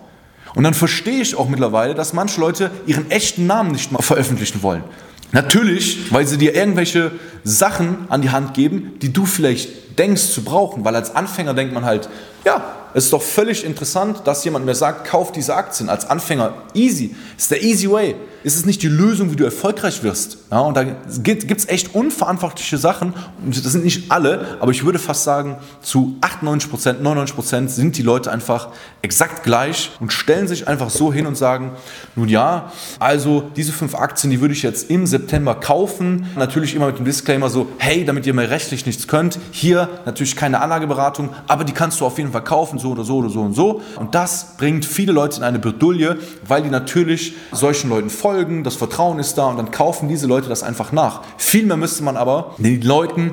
Und 0.54 0.64
dann 0.64 0.74
verstehe 0.74 1.20
ich 1.20 1.36
auch 1.36 1.48
mittlerweile, 1.48 1.94
dass 1.94 2.12
manche 2.12 2.40
Leute 2.40 2.70
ihren 2.86 3.10
echten 3.10 3.46
Namen 3.46 3.70
nicht 3.70 3.92
mal 3.92 4.02
veröffentlichen 4.02 4.62
wollen. 4.62 4.82
Natürlich, 5.30 6.12
weil 6.12 6.26
sie 6.26 6.38
dir 6.38 6.54
irgendwelche 6.54 7.12
Sachen 7.44 8.10
an 8.10 8.22
die 8.22 8.30
Hand 8.30 8.54
geben, 8.54 8.98
die 9.00 9.12
du 9.12 9.26
vielleicht 9.26 9.68
denkst 9.98 10.28
zu 10.28 10.44
brauchen, 10.44 10.84
weil 10.84 10.94
als 10.94 11.14
Anfänger 11.14 11.54
denkt 11.54 11.74
man 11.74 11.84
halt, 11.84 12.08
ja, 12.44 12.62
es 12.94 13.04
ist 13.04 13.12
doch 13.12 13.22
völlig 13.22 13.64
interessant, 13.64 14.22
dass 14.24 14.44
jemand 14.44 14.64
mir 14.64 14.74
sagt, 14.74 15.06
kauf 15.06 15.32
diese 15.32 15.54
Aktien. 15.54 15.88
Als 15.88 16.08
Anfänger 16.08 16.54
easy. 16.72 17.14
ist 17.36 17.50
der 17.50 17.62
easy 17.62 17.90
way. 17.90 18.14
Ist 18.44 18.56
es 18.56 18.64
nicht 18.64 18.82
die 18.82 18.88
Lösung, 18.88 19.32
wie 19.32 19.36
du 19.36 19.44
erfolgreich 19.44 20.02
wirst? 20.04 20.38
Ja, 20.50 20.60
und 20.60 20.76
da 20.76 20.84
gibt 20.84 21.52
es 21.52 21.68
echt 21.68 21.94
unverantwortliche 21.94 22.78
Sachen. 22.78 23.12
Das 23.44 23.72
sind 23.72 23.84
nicht 23.84 24.10
alle, 24.10 24.56
aber 24.60 24.70
ich 24.70 24.84
würde 24.84 24.98
fast 24.98 25.24
sagen, 25.24 25.56
zu 25.82 26.16
98 26.20 26.70
Prozent, 26.70 27.02
99 27.02 27.34
Prozent 27.34 27.70
sind 27.70 27.98
die 27.98 28.02
Leute 28.02 28.30
einfach 28.30 28.68
exakt 29.02 29.42
gleich 29.42 29.90
und 30.00 30.12
stellen 30.12 30.46
sich 30.46 30.68
einfach 30.68 30.88
so 30.88 31.12
hin 31.12 31.26
und 31.26 31.36
sagen, 31.36 31.72
nun 32.14 32.28
ja, 32.28 32.72
also 33.00 33.50
diese 33.56 33.72
fünf 33.72 33.96
Aktien, 33.96 34.30
die 34.30 34.40
würde 34.40 34.54
ich 34.54 34.62
jetzt 34.62 34.88
im 34.88 35.06
September 35.06 35.56
kaufen. 35.56 36.26
Natürlich 36.36 36.74
immer 36.74 36.86
mit 36.86 36.98
dem 36.98 37.04
Disclaimer 37.04 37.50
so, 37.50 37.66
hey, 37.78 38.04
damit 38.04 38.24
ihr 38.24 38.34
mir 38.34 38.50
rechtlich 38.50 38.86
nichts 38.86 39.08
könnt, 39.08 39.38
hier 39.50 39.87
natürlich 40.06 40.36
keine 40.36 40.60
Anlageberatung, 40.60 41.30
aber 41.46 41.64
die 41.64 41.72
kannst 41.72 42.00
du 42.00 42.06
auf 42.06 42.18
jeden 42.18 42.32
Fall 42.32 42.44
kaufen, 42.44 42.78
so 42.78 42.90
oder 42.90 43.04
so 43.04 43.18
oder 43.18 43.30
so 43.30 43.40
und 43.40 43.54
so. 43.54 43.82
Und 43.96 44.14
das 44.14 44.56
bringt 44.56 44.84
viele 44.84 45.12
Leute 45.12 45.38
in 45.38 45.42
eine 45.42 45.58
Bredouille, 45.58 46.18
weil 46.46 46.62
die 46.62 46.70
natürlich 46.70 47.34
solchen 47.52 47.90
Leuten 47.90 48.10
folgen 48.10 48.64
das 48.64 48.76
Vertrauen 48.76 49.18
ist 49.18 49.36
da 49.38 49.46
und 49.46 49.56
dann 49.56 49.70
kaufen 49.70 50.08
diese 50.08 50.26
Leute 50.26 50.48
das 50.48 50.62
einfach 50.62 50.92
nach. 50.92 51.22
Vielmehr 51.36 51.76
müsste 51.76 52.02
man 52.02 52.16
aber 52.16 52.54
den 52.58 52.82
Leuten 52.82 53.32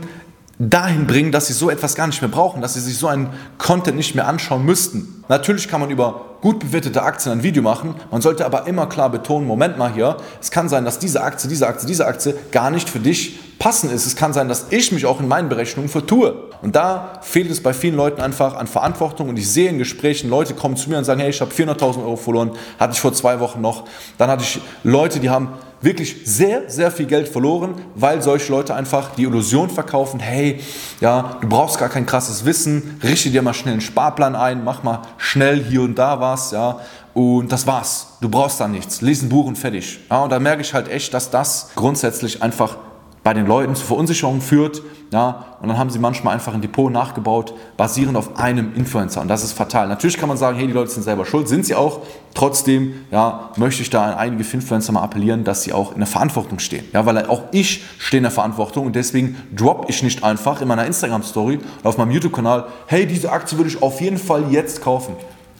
dahin 0.58 1.06
bringen, 1.06 1.32
dass 1.32 1.48
sie 1.48 1.54
so 1.54 1.70
etwas 1.70 1.96
gar 1.96 2.08
nicht 2.08 2.22
mehr 2.22 2.32
brauchen, 2.32 2.62
dass 2.62 2.76
sie 2.76 2.80
sich 2.80 2.98
so 2.98 3.08
einen 3.08 3.30
Content 3.58 3.98
nicht 3.98 4.16
mehr 4.16 4.28
anschauen 4.28 4.64
müssten. 4.64 5.24
Natürlich 5.28 5.68
kann 5.68 5.82
man 5.82 5.90
über 5.90 6.22
gut 6.42 6.60
bewertete 6.60 7.02
Aktien 7.02 7.34
ein 7.34 7.44
Video 7.44 7.62
machen, 7.62 7.96
man 8.12 8.22
sollte 8.22 8.46
aber 8.46 8.68
immer 8.68 8.88
klar 8.88 9.10
betonen, 9.10 9.48
Moment 9.48 9.78
mal 9.78 9.92
hier, 9.92 10.18
es 10.40 10.52
kann 10.52 10.70
sein, 10.70 10.86
dass 10.86 11.00
diese 11.00 11.22
Aktie, 11.24 11.50
diese 11.50 11.68
Aktie, 11.68 11.88
diese 11.88 12.06
Aktie 12.06 12.36
gar 12.52 12.72
nicht 12.72 12.90
für 12.90 13.00
dich 13.00 13.40
passend 13.60 13.92
ist. 13.92 14.06
Es 14.06 14.16
kann 14.16 14.34
sein, 14.34 14.48
dass 14.48 14.68
ich 14.70 14.92
mich 14.92 15.06
auch 15.06 15.20
in 15.20 15.28
meinen 15.28 15.50
Berechnungen 15.50 15.90
vertue. 15.90 16.50
Und 16.62 16.76
da 16.76 17.20
fehlt 17.22 17.50
es 17.50 17.62
bei 17.62 17.74
vielen 17.74 17.96
Leuten 17.96 18.22
einfach 18.22 18.56
an 18.56 18.68
Verantwortung. 18.68 19.30
Und 19.30 19.38
ich 19.38 19.50
sehe 19.50 19.70
in 19.70 19.78
Gesprächen, 19.78 20.30
Leute 20.30 20.54
kommen 20.54 20.76
zu 20.78 20.90
mir 20.90 20.98
und 20.98 21.04
sagen, 21.04 21.20
hey, 21.20 21.30
ich 21.30 21.42
habe 21.42 21.52
400.000 21.52 22.00
Euro 22.00 22.16
verloren, 22.16 22.52
hatte 22.80 22.94
ich 22.94 23.00
vor 23.00 23.14
zwei 23.14 23.40
Wochen 23.40 23.62
noch. 23.62 23.86
Dann 24.18 24.30
hatte 24.30 24.44
ich 24.44 24.60
Leute, 24.84 25.20
die 25.20 25.30
haben 25.30 25.50
wirklich 25.82 26.16
sehr, 26.26 26.70
sehr 26.70 26.92
viel 26.92 27.06
Geld 27.06 27.28
verloren, 27.28 27.76
weil 27.94 28.22
solche 28.22 28.52
Leute 28.52 28.74
einfach 28.74 29.16
die 29.16 29.24
Illusion 29.24 29.70
verkaufen, 29.70 30.20
hey, 30.20 30.60
ja, 31.00 31.38
du 31.42 31.48
brauchst 31.48 31.78
gar 31.78 31.90
kein 31.90 32.06
krasses 32.06 32.44
Wissen, 32.46 33.00
richte 33.04 33.30
dir 33.30 33.42
mal 33.42 33.54
schnell 33.54 33.74
einen 33.74 33.82
Sparplan 33.82 34.36
ein, 34.36 34.64
mach 34.64 34.84
mal 34.84 35.04
schnell 35.18 35.64
hier 35.64 35.82
und 35.82 35.96
da 35.96 36.20
was, 36.20 36.52
ja, 36.52 36.80
und 37.14 37.52
das 37.52 37.66
war's. 37.68 38.18
Du 38.20 38.28
brauchst 38.28 38.60
da 38.60 38.68
nichts. 38.68 39.02
Lies 39.02 39.22
ein 39.22 39.30
Buch 39.30 39.46
und 39.46 39.58
fertig. 39.58 40.00
Ja, 40.10 40.24
und 40.24 40.32
da 40.32 40.40
merke 40.40 40.62
ich 40.62 40.74
halt 40.74 40.90
echt, 40.90 41.14
dass 41.14 41.30
das 41.30 41.70
grundsätzlich 41.76 42.42
einfach 42.42 42.78
bei 43.26 43.34
den 43.34 43.48
Leuten 43.48 43.74
zu 43.74 43.84
Verunsicherung 43.84 44.40
führt. 44.40 44.84
Ja, 45.12 45.58
und 45.60 45.68
dann 45.68 45.80
haben 45.80 45.90
sie 45.90 45.98
manchmal 45.98 46.36
einfach 46.36 46.54
ein 46.54 46.62
Depot 46.62 46.92
nachgebaut, 46.92 47.56
basierend 47.76 48.18
auf 48.18 48.38
einem 48.38 48.76
Influencer. 48.76 49.20
Und 49.20 49.30
das 49.30 49.44
ist 49.44 49.54
fatal. 49.54 49.88
Natürlich 49.88 50.20
kann 50.20 50.30
man 50.30 50.38
sagen, 50.38 50.58
hey, 50.60 50.68
die 50.68 50.74
Leute 50.74 50.92
sind 50.92 51.02
selber 51.02 51.26
schuld, 51.26 51.48
sind 51.48 51.66
sie 51.66 51.74
auch. 51.74 52.02
Trotzdem 52.36 52.94
ja, 53.10 53.50
möchte 53.56 53.82
ich 53.82 53.90
da 53.90 54.06
an 54.06 54.14
einige 54.14 54.44
Influencer 54.44 54.92
mal 54.92 55.02
appellieren, 55.02 55.44
dass 55.44 55.64
sie 55.64 55.74
auch 55.74 55.94
in 55.94 56.00
der 56.00 56.08
Verantwortung 56.08 56.60
stehen. 56.60 56.86
Ja, 56.94 57.08
weil 57.08 57.26
auch 57.26 57.46
ich 57.52 57.84
stehe 57.98 58.20
in 58.20 58.24
der 58.26 58.32
Verantwortung 58.32 58.86
und 58.86 58.96
deswegen 58.96 59.36
droppe 59.56 59.88
ich 59.90 60.04
nicht 60.04 60.24
einfach 60.24 60.62
in 60.62 60.68
meiner 60.68 60.86
Instagram-Story 60.86 61.62
oder 61.80 61.90
auf 61.90 61.98
meinem 61.98 62.12
YouTube-Kanal, 62.12 62.68
hey, 62.86 63.08
diese 63.08 63.32
Aktie 63.32 63.58
würde 63.58 63.72
ich 63.72 63.82
auf 63.82 64.02
jeden 64.02 64.20
Fall 64.20 64.52
jetzt 64.52 64.84
kaufen. 64.84 65.16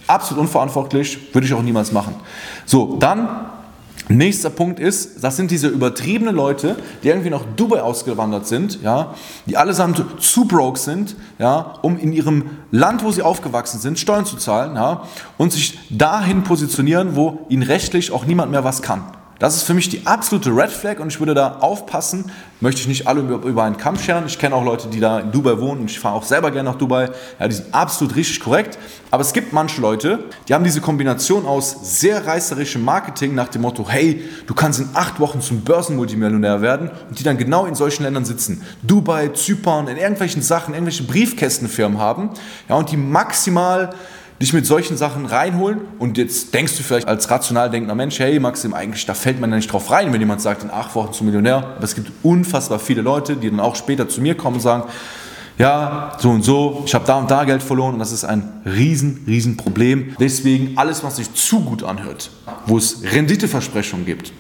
Absolut 0.06 0.42
unverantwortlich, 0.42 1.34
würde 1.34 1.48
ich 1.48 1.54
auch 1.56 1.64
niemals 1.64 1.92
machen. 1.92 2.14
So, 2.68 2.98
dann 3.00 3.28
Nächster 4.08 4.52
Punkt 4.52 4.80
ist, 4.80 5.24
das 5.24 5.36
sind 5.36 5.50
diese 5.50 5.68
übertriebenen 5.68 6.36
Leute, 6.36 6.76
die 7.02 7.08
irgendwie 7.08 7.32
nach 7.32 7.44
Dubai 7.56 7.82
ausgewandert 7.82 8.46
sind, 8.46 8.82
ja, 8.84 9.16
die 9.48 9.58
allesamt 9.58 10.04
zu 10.20 10.46
broke 10.46 10.78
sind, 10.78 11.16
ja, 11.40 11.74
um 11.82 11.98
in 11.98 12.14
ihrem 12.14 12.52
Land, 12.72 13.04
wo 13.04 13.12
sie 13.12 13.24
aufgewachsen 13.24 13.80
sind, 13.80 13.98
Steuern 13.98 14.26
zu 14.26 14.38
zahlen, 14.38 14.76
ja, 14.76 15.04
und 15.38 15.54
sich 15.54 15.80
dahin 15.90 16.44
positionieren, 16.44 17.16
wo 17.16 17.46
ihnen 17.50 17.64
rechtlich 17.64 18.12
auch 18.12 18.26
niemand 18.26 18.52
mehr 18.52 18.64
was 18.64 18.84
kann. 18.84 19.04
Das 19.38 19.56
ist 19.56 19.64
für 19.64 19.74
mich 19.74 19.90
die 19.90 20.08
absolute 20.08 20.50
Red 20.50 20.72
Flag 20.72 21.00
und 21.00 21.10
ich 21.10 21.20
würde 21.20 21.34
da 21.34 21.58
aufpassen, 21.60 22.32
möchte 22.62 22.80
ich 22.80 22.88
nicht 22.88 23.06
alle 23.06 23.20
über, 23.20 23.64
einen 23.64 23.76
Kamm 23.76 23.98
scheren. 23.98 24.26
Ich 24.28 24.40
kenne 24.40 24.56
auch 24.56 24.64
Leute, 24.64 24.88
die 24.88 25.02
da 25.02 25.20
in 25.20 25.32
Dubai 25.32 25.60
wohnen 25.60 25.82
und 25.82 25.92
ich 25.92 26.00
fahre 26.00 26.16
auch 26.16 26.24
selber 26.24 26.52
gerne 26.52 26.70
nach 26.70 26.78
Dubai. 26.78 27.10
Ja, 27.38 27.48
die 27.48 27.56
sind 27.56 27.74
absolut 27.74 28.16
richtig 28.16 28.40
korrekt. 28.40 28.78
Aber 29.12 29.22
es 29.22 29.34
gibt 29.34 29.52
manche 29.52 29.82
Leute, 29.82 30.20
die 30.48 30.54
haben 30.54 30.64
diese 30.64 30.80
Kombination 30.80 31.46
aus 31.46 32.00
sehr 32.00 32.26
reißerischem 32.26 32.84
Marketing 32.84 33.36
nach 33.36 33.50
dem 33.50 33.62
Motto, 33.62 33.86
hey, 33.90 34.24
du 34.48 34.54
kannst 34.54 34.80
in 34.80 34.90
acht 34.94 35.20
Wochen 35.20 35.42
zum 35.42 35.62
Börsenmultimillionär 35.62 36.62
werden 36.62 36.90
und 37.10 37.20
die 37.20 37.24
dann 37.24 37.38
genau 37.38 37.66
in 37.66 37.76
solchen 37.76 38.04
Ländern 38.04 38.26
sitzen. 38.26 38.62
Dubai, 38.84 39.30
Zypern, 39.30 39.90
in 39.90 39.98
irgendwelchen 39.98 40.42
Sachen, 40.42 40.74
irgendwelche 40.74 41.04
Briefkästenfirmen 41.04 42.00
haben 42.00 42.30
ja, 42.70 42.76
und 42.76 42.90
die 42.92 42.98
maximal 42.98 43.94
dich 44.42 44.52
mit 44.52 44.66
solchen 44.66 44.98
Sachen 44.98 45.26
reinholen 45.26 45.82
und 45.98 46.18
jetzt 46.18 46.54
denkst 46.54 46.76
du 46.78 46.84
vielleicht 46.84 47.08
als 47.08 47.30
rational 47.30 47.70
denkender 47.70 47.96
Mensch, 47.96 48.20
hey 48.20 48.40
Maxim, 48.40 48.74
eigentlich 48.74 49.06
da 49.06 49.14
fällt 49.14 49.40
man 49.40 49.50
ja 49.50 49.56
nicht 49.56 49.72
drauf 49.72 49.92
rein, 49.92 50.12
wenn 50.12 50.20
jemand 50.20 50.42
sagt, 50.42 50.64
in 50.64 50.72
acht 50.72 50.94
Wochen 50.96 51.14
zum 51.14 51.28
Millionär. 51.28 51.58
Aber 51.76 51.84
es 51.84 51.96
gibt 51.96 52.12
unfassbar 52.24 52.80
viele 52.80 53.02
Leute, 53.02 53.38
die 53.38 53.50
dann 53.50 53.62
auch 53.62 53.76
später 53.76 54.10
zu 54.10 54.22
mir 54.22 54.36
kommen 54.36 54.58
und 54.58 54.62
sagen, 54.62 54.84
ja, 55.58 56.12
so 56.20 56.32
und 56.32 56.44
so, 56.44 56.84
ich 56.86 56.94
habe 56.94 57.06
da 57.06 57.18
und 57.18 57.32
da 57.32 57.46
Geld 57.46 57.64
verloren 57.64 57.94
und 57.94 58.00
das 58.00 58.12
ist 58.12 58.26
ein 58.26 58.62
riesen, 58.66 59.24
riesen 59.26 59.56
Problem. 59.56 60.14
Deswegen 60.20 60.78
alles, 60.78 61.02
was 61.06 61.16
sich 61.16 61.34
zu 61.34 61.62
gut 61.62 61.82
anhört, 61.84 62.30
wo 62.66 62.78
es 62.78 63.04
Renditeversprechungen 63.04 64.06
gibt, 64.06 64.34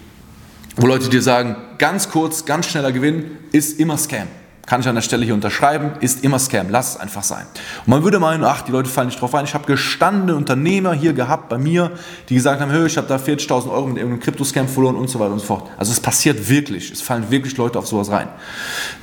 wo 0.76 0.88
Leute 0.88 1.08
dir 1.08 1.22
sagen, 1.22 1.56
ganz 1.78 2.10
kurz, 2.10 2.44
ganz 2.44 2.66
schneller 2.66 2.92
Gewinn, 2.92 3.32
ist 3.54 3.80
immer 3.80 3.98
Scam 3.98 4.28
kann 4.66 4.82
ich 4.82 4.88
an 4.88 4.96
der 4.96 5.02
Stelle 5.02 5.26
hier 5.26 5.34
unterschreiben, 5.34 5.92
ist 6.00 6.24
immer 6.24 6.40
Scam. 6.40 6.70
Lass 6.70 6.96
es 6.96 7.00
einfach 7.00 7.24
sein. 7.24 7.46
Und 7.86 7.88
man 7.88 8.04
würde 8.04 8.20
meinen, 8.20 8.44
ach, 8.44 8.64
die 8.64 8.72
Leute 8.72 8.90
fallen 8.90 9.08
nicht 9.08 9.22
drauf 9.22 9.36
ein. 9.36 9.46
Ich 9.46 9.54
habe 9.54 9.66
gestandene 9.66 10.36
Unternehmer 10.36 10.94
hier 10.94 11.14
gehabt 11.14 11.50
bei 11.50 11.58
mir, 11.58 11.92
die 12.30 12.36
gesagt 12.36 12.62
haben, 12.62 12.72
hey, 12.72 12.86
ich 12.86 12.98
habe 12.98 13.08
da 13.08 13.18
40.000 13.18 13.70
Euro 13.70 13.88
mit 13.88 13.98
irgendeinem 13.98 14.20
Kryptoscam 14.22 14.68
verloren 14.68 14.96
und 14.96 15.10
so 15.10 15.20
weiter 15.20 15.34
und 15.34 15.40
so 15.40 15.46
fort. 15.46 15.70
Also 15.78 15.92
es 15.92 16.00
passiert 16.00 16.50
wirklich. 16.50 16.92
Es 16.92 17.02
fallen 17.02 17.30
wirklich 17.30 17.56
Leute 17.58 17.78
auf 17.78 17.88
sowas 17.88 18.10
rein. 18.10 18.28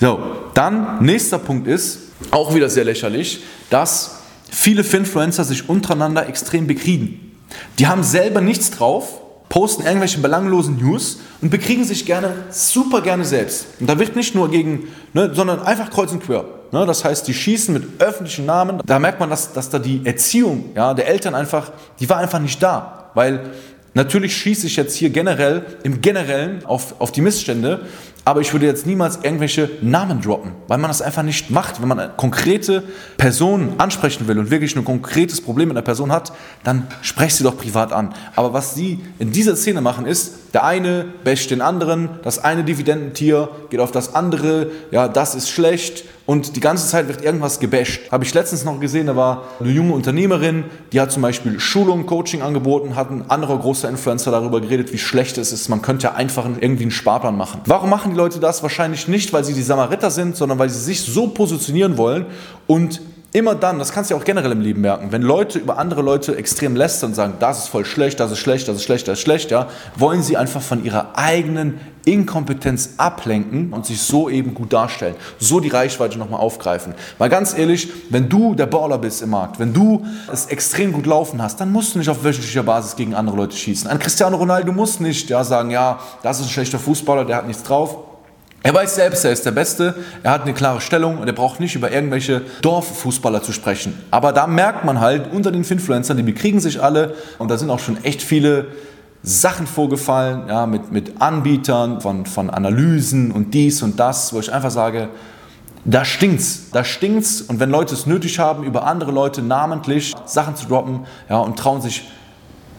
So, 0.01 0.21
dann 0.55 1.05
nächster 1.05 1.39
Punkt 1.39 1.69
ist, 1.69 2.01
auch 2.31 2.55
wieder 2.55 2.69
sehr 2.69 2.85
lächerlich, 2.85 3.43
dass 3.71 4.19
viele 4.51 4.85
Finfluencer 4.85 5.45
sich 5.45 5.69
untereinander 5.69 6.29
extrem 6.29 6.67
bekriegen. 6.67 7.33
Die 7.79 7.87
haben 7.87 8.03
selber 8.03 8.41
nichts 8.41 8.71
drauf, 8.71 9.22
posten 9.53 9.85
irgendwelche 9.85 10.19
belanglosen 10.19 10.79
News 10.79 11.19
und 11.43 11.51
bekriegen 11.51 11.85
sich 11.85 12.07
gerne, 12.07 12.33
super 12.49 13.03
gerne 13.03 13.27
selbst. 13.27 13.67
Und 13.81 13.87
da 13.87 13.99
wird 13.99 14.17
nicht 14.17 14.35
nur 14.35 14.51
gegen, 14.51 14.89
ne, 15.13 15.31
sondern 15.35 15.61
einfach 15.61 15.91
kreuz 15.91 16.11
und 16.11 16.25
quer. 16.25 16.47
Ne, 16.73 16.87
das 16.87 17.05
heißt, 17.05 17.29
die 17.29 17.35
schießen 17.35 17.75
mit 17.75 18.01
öffentlichen 18.01 18.47
Namen. 18.47 18.81
Da 18.87 18.99
merkt 18.99 19.21
man, 19.21 19.29
dass, 19.29 19.53
dass 19.53 19.69
da 19.69 19.79
die 19.79 20.01
Erziehung 20.07 20.71
ja, 20.75 20.95
der 20.95 21.07
Eltern 21.07 21.35
einfach, 21.35 21.71
die 22.01 22.09
war 22.09 22.17
einfach 22.17 22.39
nicht 22.39 22.63
da. 22.63 23.11
Weil 23.13 23.41
natürlich 23.93 24.35
schieße 24.35 24.67
ich 24.67 24.77
jetzt 24.77 24.97
hier 24.97 25.11
generell, 25.11 25.67
im 25.83 26.01
Generellen 26.01 26.65
auf, 26.65 26.95
auf 26.99 27.13
die 27.13 27.21
Missstände 27.21 27.81
aber 28.25 28.41
ich 28.41 28.53
würde 28.53 28.67
jetzt 28.67 28.87
niemals 28.87 29.21
irgendwelche 29.23 29.71
Namen 29.81 30.21
droppen, 30.21 30.53
weil 30.69 30.79
man 30.79 30.89
das 30.89 31.03
einfach 31.03 31.23
nicht 31.23 31.51
macht. 31.51 31.81
Wenn 31.81 31.89
man 31.89 31.99
eine 31.99 32.13
konkrete 32.17 32.85
Person 33.17 33.75
ansprechen 33.79 34.29
will 34.29 34.39
und 34.39 34.51
wirklich 34.51 34.77
ein 34.77 34.85
konkretes 34.85 35.41
Problem 35.41 35.69
mit 35.69 35.77
einer 35.77 35.85
Person 35.85 36.13
hat, 36.13 36.33
dann 36.63 36.87
sprecht 37.03 37.37
sie 37.37 37.45
doch 37.45 37.57
privat 37.57 37.93
an. 37.93 38.15
Aber 38.37 38.53
was 38.53 38.75
sie 38.75 39.01
in 39.19 39.33
dieser 39.33 39.57
Szene 39.57 39.81
machen 39.81 40.07
ist, 40.07 40.35
der 40.53 40.65
eine 40.65 41.07
basht 41.25 41.51
den 41.51 41.61
anderen, 41.61 42.11
das 42.23 42.43
eine 42.43 42.65
Dividendentier 42.65 43.49
geht 43.71 43.81
auf 43.81 43.91
das 43.91 44.15
andere, 44.15 44.71
ja, 44.91 45.09
das 45.09 45.35
ist 45.35 45.51
schlecht 45.51 46.05
und 46.27 46.57
die 46.57 46.61
ganze 46.61 46.87
Zeit 46.87 47.09
wird 47.09 47.23
irgendwas 47.23 47.59
gebasht. 47.59 48.03
Habe 48.11 48.25
ich 48.25 48.35
letztens 48.35 48.65
noch 48.65 48.79
gesehen, 48.79 49.07
da 49.07 49.17
war 49.17 49.45
eine 49.61 49.71
junge 49.71 49.95
Unternehmerin, 49.95 50.65
die 50.93 51.01
hat 51.01 51.11
zum 51.11 51.23
Beispiel 51.23 51.59
Schulung, 51.59 52.07
Coaching 52.07 52.43
angeboten, 52.43 52.97
hat 52.97 53.11
ein 53.11 53.31
anderer 53.31 53.59
großer 53.59 53.89
Influencer 53.89 54.31
darüber 54.31 54.61
geredet, 54.61 54.93
wie 54.93 54.99
schlecht 54.99 55.39
es 55.39 55.53
ist. 55.53 55.69
Man 55.69 55.83
könnte 55.83 56.05
ja 56.05 56.15
einfach 56.15 56.47
irgendwie 56.61 56.85
einen 56.85 56.91
Sparplan 56.91 57.37
machen. 57.37 57.63
Warum 57.67 57.91
machen 57.91 58.13
die 58.13 58.17
Leute 58.17 58.39
das? 58.39 58.63
Wahrscheinlich 58.63 59.09
nicht, 59.09 59.33
weil 59.33 59.45
sie 59.45 59.55
die 59.55 59.63
Samariter 59.63 60.11
sind, 60.11 60.37
sondern 60.37 60.59
weil 60.59 60.69
sie 60.69 60.81
sich 60.81 61.01
so 61.01 61.29
positionieren 61.29 61.97
wollen 61.97 62.27
und 62.67 63.01
immer 63.33 63.55
dann, 63.55 63.79
das 63.79 63.93
kannst 63.93 64.11
du 64.11 64.15
ja 64.15 64.21
auch 64.21 64.25
generell 64.25 64.53
im 64.53 64.61
Leben 64.61 64.83
merken, 64.83 65.11
wenn 65.11 65.23
Leute 65.23 65.59
über 65.59 65.79
andere 65.79 66.03
Leute 66.03 66.37
extrem 66.37 66.77
lästern 66.77 67.11
und 67.11 67.15
sagen, 67.15 67.35
das 67.41 67.61
ist 67.61 67.69
voll 67.69 67.87
schlecht, 67.87 68.21
das 68.21 68.31
ist 68.31 68.39
schlecht, 68.39 68.69
das 68.69 68.77
ist 68.77 68.83
schlecht, 68.85 69.09
das 69.09 69.19
ist 69.19 69.23
schlecht, 69.23 69.51
ja, 69.51 69.69
wollen 69.97 70.23
sie 70.23 70.37
einfach 70.37 70.61
von 70.61 70.85
ihrer 70.85 71.17
eigenen 71.17 71.81
Inkompetenz 72.05 72.95
ablenken 72.99 73.73
und 73.73 73.87
sich 73.87 74.03
so 74.03 74.29
eben 74.29 74.55
gut 74.55 74.73
darstellen, 74.73 75.15
so 75.39 75.61
die 75.61 75.69
Reichweite 75.69 76.19
nochmal 76.19 76.41
aufgreifen. 76.41 76.95
Weil 77.17 77.31
ganz 77.31 77.57
ehrlich, 77.57 77.89
wenn 78.11 78.29
du 78.29 78.55
der 78.55 78.67
Baller 78.67 78.99
bist 78.99 79.23
im 79.23 79.31
Markt, 79.31 79.59
wenn 79.59 79.73
du 79.73 80.05
es 80.31 80.47
extrem 80.47 80.93
gut 80.93 81.07
laufen 81.07 81.41
hast, 81.41 81.61
dann 81.61 81.73
musst 81.73 81.95
du 81.95 82.01
nicht 82.01 82.11
auf 82.11 82.25
wöchentlicher 82.25 82.65
Basis 82.65 82.97
gegen 82.97 83.15
andere 83.15 83.37
Leute 83.37 83.57
schießen. 83.57 83.89
Ein 83.89 83.99
Cristiano 83.99 84.37
Ronaldo 84.37 84.73
muss 84.73 85.01
nicht 85.01 85.31
ja, 85.31 85.43
sagen, 85.43 85.71
ja, 85.71 86.01
das 86.23 86.41
ist 86.41 86.47
ein 86.47 86.51
schlechter 86.51 86.79
Fußballer, 86.79 87.25
der 87.25 87.37
hat 87.37 87.47
nichts 87.47 87.63
drauf 87.63 88.12
er 88.63 88.75
weiß 88.75 88.95
selbst, 88.95 89.25
er 89.25 89.33
ist 89.33 89.45
der 89.45 89.51
Beste, 89.51 89.95
er 90.23 90.31
hat 90.31 90.43
eine 90.43 90.55
klare 90.55 90.81
Stellung 90.81 91.19
und 91.19 91.27
er 91.27 91.33
braucht 91.33 91.59
nicht 91.59 91.75
über 91.75 91.91
irgendwelche 91.91 92.43
Dorffußballer 92.63 93.43
zu 93.43 93.53
sprechen. 93.53 93.99
Aber 94.11 94.33
da 94.33 94.47
merkt 94.47 94.85
man 94.85 95.01
halt 95.01 95.33
unter 95.33 95.51
den 95.51 95.65
Finfluencern, 95.65 96.17
die 96.17 96.23
bekriegen 96.23 96.61
sich 96.61 96.81
alle 96.81 97.15
und 97.39 97.51
da 97.51 97.59
sind 97.59 97.71
auch 97.71 97.81
schon 97.81 98.03
echt 98.05 98.23
viele 98.23 98.69
Sachen 99.25 99.67
vorgefallen, 99.67 100.49
ja, 100.49 100.67
mit, 100.67 100.93
mit 100.93 101.21
Anbietern 101.21 102.01
von, 102.01 102.27
von 102.27 102.51
Analysen 102.51 103.33
und 103.33 103.55
dies 103.55 103.83
und 103.83 103.99
das, 103.99 104.33
wo 104.33 104.41
ich 104.41 104.53
einfach 104.53 104.71
sage, 104.71 105.09
da 105.85 106.05
stinkt's, 106.05 106.71
da 106.73 106.85
stinkt's 106.85 107.41
und 107.41 107.59
wenn 107.59 107.71
Leute 107.71 107.95
es 107.95 108.07
nötig 108.07 108.39
haben, 108.39 108.63
über 108.63 108.87
andere 108.87 109.11
Leute 109.11 109.43
namentlich 109.43 110.15
Sachen 110.25 110.55
zu 110.55 110.67
droppen, 110.67 111.07
ja, 111.29 111.39
und 111.39 111.59
trauen 111.59 111.81
sich 111.81 112.09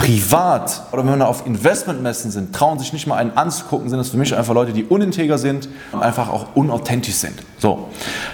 privat 0.03 0.83
oder 0.91 1.07
wenn 1.07 1.17
wir 1.17 1.29
auf 1.29 1.47
Investmentmessen 1.47 2.29
sind, 2.29 2.53
trauen 2.53 2.77
sich 2.77 2.91
nicht 2.91 3.07
mal 3.07 3.15
einen 3.15 3.31
anzugucken, 3.37 3.87
sind 3.87 3.97
das 3.97 4.09
für 4.09 4.17
mich 4.17 4.35
einfach 4.35 4.53
Leute, 4.53 4.73
die 4.73 4.83
uninteger 4.83 5.37
sind 5.37 5.69
und 5.93 6.01
einfach 6.01 6.27
auch 6.27 6.47
unauthentisch 6.55 7.15
sind. 7.15 7.35
So, 7.57 7.87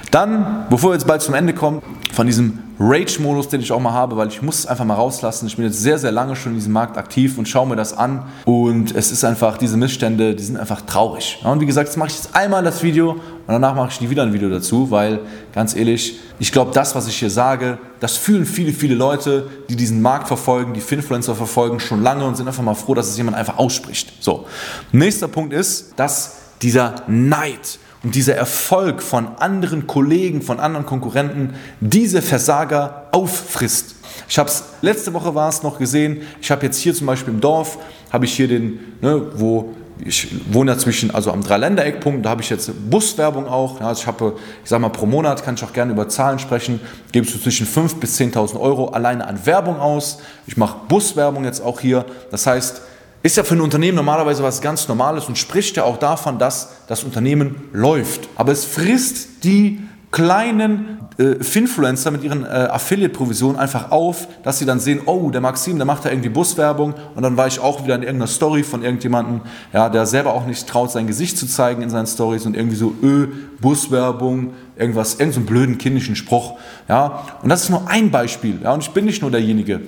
dann, 0.09 0.65
bevor 0.71 0.89
wir 0.89 0.93
jetzt 0.95 1.05
bald 1.05 1.21
zum 1.21 1.35
Ende 1.35 1.53
kommen, 1.53 1.83
von 2.11 2.25
diesem 2.25 2.57
Rage-Modus, 2.79 3.49
den 3.49 3.61
ich 3.61 3.71
auch 3.71 3.79
mal 3.79 3.93
habe, 3.93 4.17
weil 4.17 4.29
ich 4.29 4.41
muss 4.41 4.59
es 4.59 4.65
einfach 4.65 4.85
mal 4.85 4.95
rauslassen. 4.95 5.45
Ich 5.45 5.57
bin 5.57 5.65
jetzt 5.65 5.79
sehr, 5.79 5.99
sehr 5.99 6.11
lange 6.11 6.35
schon 6.35 6.53
in 6.53 6.57
diesem 6.57 6.73
Markt 6.73 6.97
aktiv 6.97 7.37
und 7.37 7.47
schaue 7.47 7.67
mir 7.67 7.75
das 7.75 7.95
an 7.95 8.23
und 8.45 8.95
es 8.95 9.11
ist 9.11 9.23
einfach, 9.23 9.57
diese 9.57 9.77
Missstände, 9.77 10.33
die 10.33 10.43
sind 10.43 10.57
einfach 10.57 10.81
traurig. 10.81 11.39
Und 11.43 11.59
wie 11.59 11.67
gesagt, 11.67 11.89
jetzt 11.89 11.97
mache 11.97 12.09
ich 12.09 12.15
jetzt 12.15 12.35
einmal 12.35 12.63
das 12.63 12.81
Video 12.81 13.17
und 13.49 13.53
danach 13.53 13.73
mache 13.73 13.89
ich 13.89 13.99
nie 13.99 14.11
wieder 14.11 14.21
ein 14.21 14.31
Video 14.31 14.47
dazu, 14.47 14.91
weil 14.91 15.21
ganz 15.55 15.75
ehrlich, 15.75 16.19
ich 16.37 16.51
glaube, 16.51 16.69
das, 16.71 16.93
was 16.93 17.07
ich 17.07 17.17
hier 17.17 17.31
sage, 17.31 17.79
das 17.99 18.15
fühlen 18.15 18.45
viele, 18.45 18.71
viele 18.71 18.93
Leute, 18.93 19.49
die 19.69 19.75
diesen 19.75 20.03
Markt 20.03 20.27
verfolgen, 20.27 20.75
die 20.75 20.81
Finfluencer 20.81 21.33
verfolgen, 21.33 21.79
schon 21.79 22.03
lange 22.03 22.23
und 22.25 22.37
sind 22.37 22.47
einfach 22.47 22.61
mal 22.61 22.75
froh, 22.75 22.93
dass 22.93 23.09
es 23.09 23.17
jemand 23.17 23.35
einfach 23.35 23.57
ausspricht. 23.57 24.13
So, 24.19 24.45
nächster 24.91 25.27
Punkt 25.27 25.51
ist, 25.51 25.93
dass 25.95 26.35
dieser 26.61 26.97
Neid 27.07 27.79
und 28.03 28.13
dieser 28.13 28.35
Erfolg 28.35 29.01
von 29.01 29.29
anderen 29.39 29.87
Kollegen, 29.87 30.43
von 30.43 30.59
anderen 30.59 30.85
Konkurrenten 30.85 31.55
diese 31.79 32.21
Versager 32.21 33.07
auffrisst. 33.11 33.95
Ich 34.27 34.37
habe 34.37 34.47
es, 34.47 34.63
letzte 34.81 35.11
Woche 35.15 35.33
war 35.33 35.49
es 35.49 35.63
noch 35.63 35.79
gesehen, 35.79 36.21
ich 36.39 36.51
habe 36.51 36.67
jetzt 36.67 36.77
hier 36.77 36.93
zum 36.93 37.07
Beispiel 37.07 37.33
im 37.33 37.41
Dorf, 37.41 37.79
habe 38.11 38.25
ich 38.25 38.33
hier 38.33 38.47
den, 38.47 38.79
ne, 39.01 39.23
wo 39.33 39.73
ich 40.05 40.27
wohne 40.51 40.71
ja 40.71 40.77
zwischen, 40.77 41.11
also 41.11 41.31
am 41.31 41.43
Dreiländereckpunkt, 41.43 42.25
da 42.25 42.29
habe 42.29 42.41
ich 42.41 42.49
jetzt 42.49 42.71
Buswerbung 42.89 43.47
auch. 43.47 43.81
Also 43.81 44.01
ich 44.01 44.07
habe, 44.07 44.35
ich 44.63 44.69
sage 44.69 44.81
mal, 44.81 44.89
pro 44.89 45.05
Monat 45.05 45.43
kann 45.43 45.55
ich 45.55 45.63
auch 45.63 45.73
gerne 45.73 45.91
über 45.91 46.07
Zahlen 46.07 46.39
sprechen, 46.39 46.79
gebe 47.11 47.25
ich 47.25 47.33
so 47.33 47.39
zwischen 47.39 47.67
5.000 47.67 47.99
bis 47.99 48.19
10.000 48.19 48.59
Euro 48.59 48.89
alleine 48.89 49.27
an 49.27 49.45
Werbung 49.45 49.79
aus. 49.79 50.19
Ich 50.47 50.57
mache 50.57 50.77
Buswerbung 50.87 51.43
jetzt 51.43 51.61
auch 51.61 51.79
hier. 51.79 52.05
Das 52.31 52.47
heißt, 52.47 52.81
ist 53.21 53.35
ja 53.35 53.43
für 53.43 53.55
ein 53.55 53.61
Unternehmen 53.61 53.97
normalerweise 53.97 54.43
was 54.43 54.61
ganz 54.61 54.87
Normales 54.87 55.25
und 55.25 55.37
spricht 55.37 55.75
ja 55.75 55.83
auch 55.83 55.97
davon, 55.97 56.39
dass 56.39 56.69
das 56.87 57.03
Unternehmen 57.03 57.69
läuft. 57.73 58.29
Aber 58.35 58.53
es 58.53 58.63
frisst 58.63 59.43
die 59.43 59.79
kleinen 60.11 60.99
äh, 61.17 61.43
Finfluencer 61.43 62.11
mit 62.11 62.23
ihren 62.23 62.43
äh, 62.43 62.47
Affiliate-Provisionen 62.47 63.59
einfach 63.59 63.91
auf, 63.91 64.27
dass 64.43 64.57
sie 64.57 64.65
dann 64.65 64.79
sehen, 64.79 65.01
oh, 65.05 65.29
der 65.29 65.41
Maxim, 65.41 65.77
der 65.77 65.85
macht 65.85 66.05
da 66.05 66.09
irgendwie 66.09 66.29
Buswerbung 66.29 66.95
und 67.15 67.21
dann 67.21 67.37
war 67.37 67.45
ich 67.45 67.59
auch 67.59 67.83
wieder 67.83 67.95
in 67.95 68.01
irgendeiner 68.01 68.27
Story 68.27 68.63
von 68.63 68.83
irgendjemandem, 68.83 69.41
ja, 69.71 69.89
der 69.89 70.05
selber 70.05 70.33
auch 70.33 70.45
nicht 70.45 70.67
traut, 70.67 70.91
sein 70.91 71.05
Gesicht 71.05 71.37
zu 71.37 71.45
zeigen 71.45 71.81
in 71.81 71.89
seinen 71.89 72.07
Stories 72.07 72.45
und 72.45 72.55
irgendwie 72.55 72.75
so, 72.75 72.95
öh, 73.03 73.27
Buswerbung, 73.61 74.53
irgendwas, 74.75 75.13
irgendeinen 75.13 75.45
so 75.45 75.51
blöden 75.51 75.77
kindischen 75.77 76.15
Spruch, 76.15 76.57
ja. 76.87 77.25
Und 77.43 77.49
das 77.49 77.63
ist 77.63 77.69
nur 77.69 77.87
ein 77.87 78.09
Beispiel, 78.09 78.59
ja, 78.63 78.73
und 78.73 78.81
ich 78.81 78.91
bin 78.91 79.05
nicht 79.05 79.21
nur 79.21 79.29
derjenige, 79.29 79.81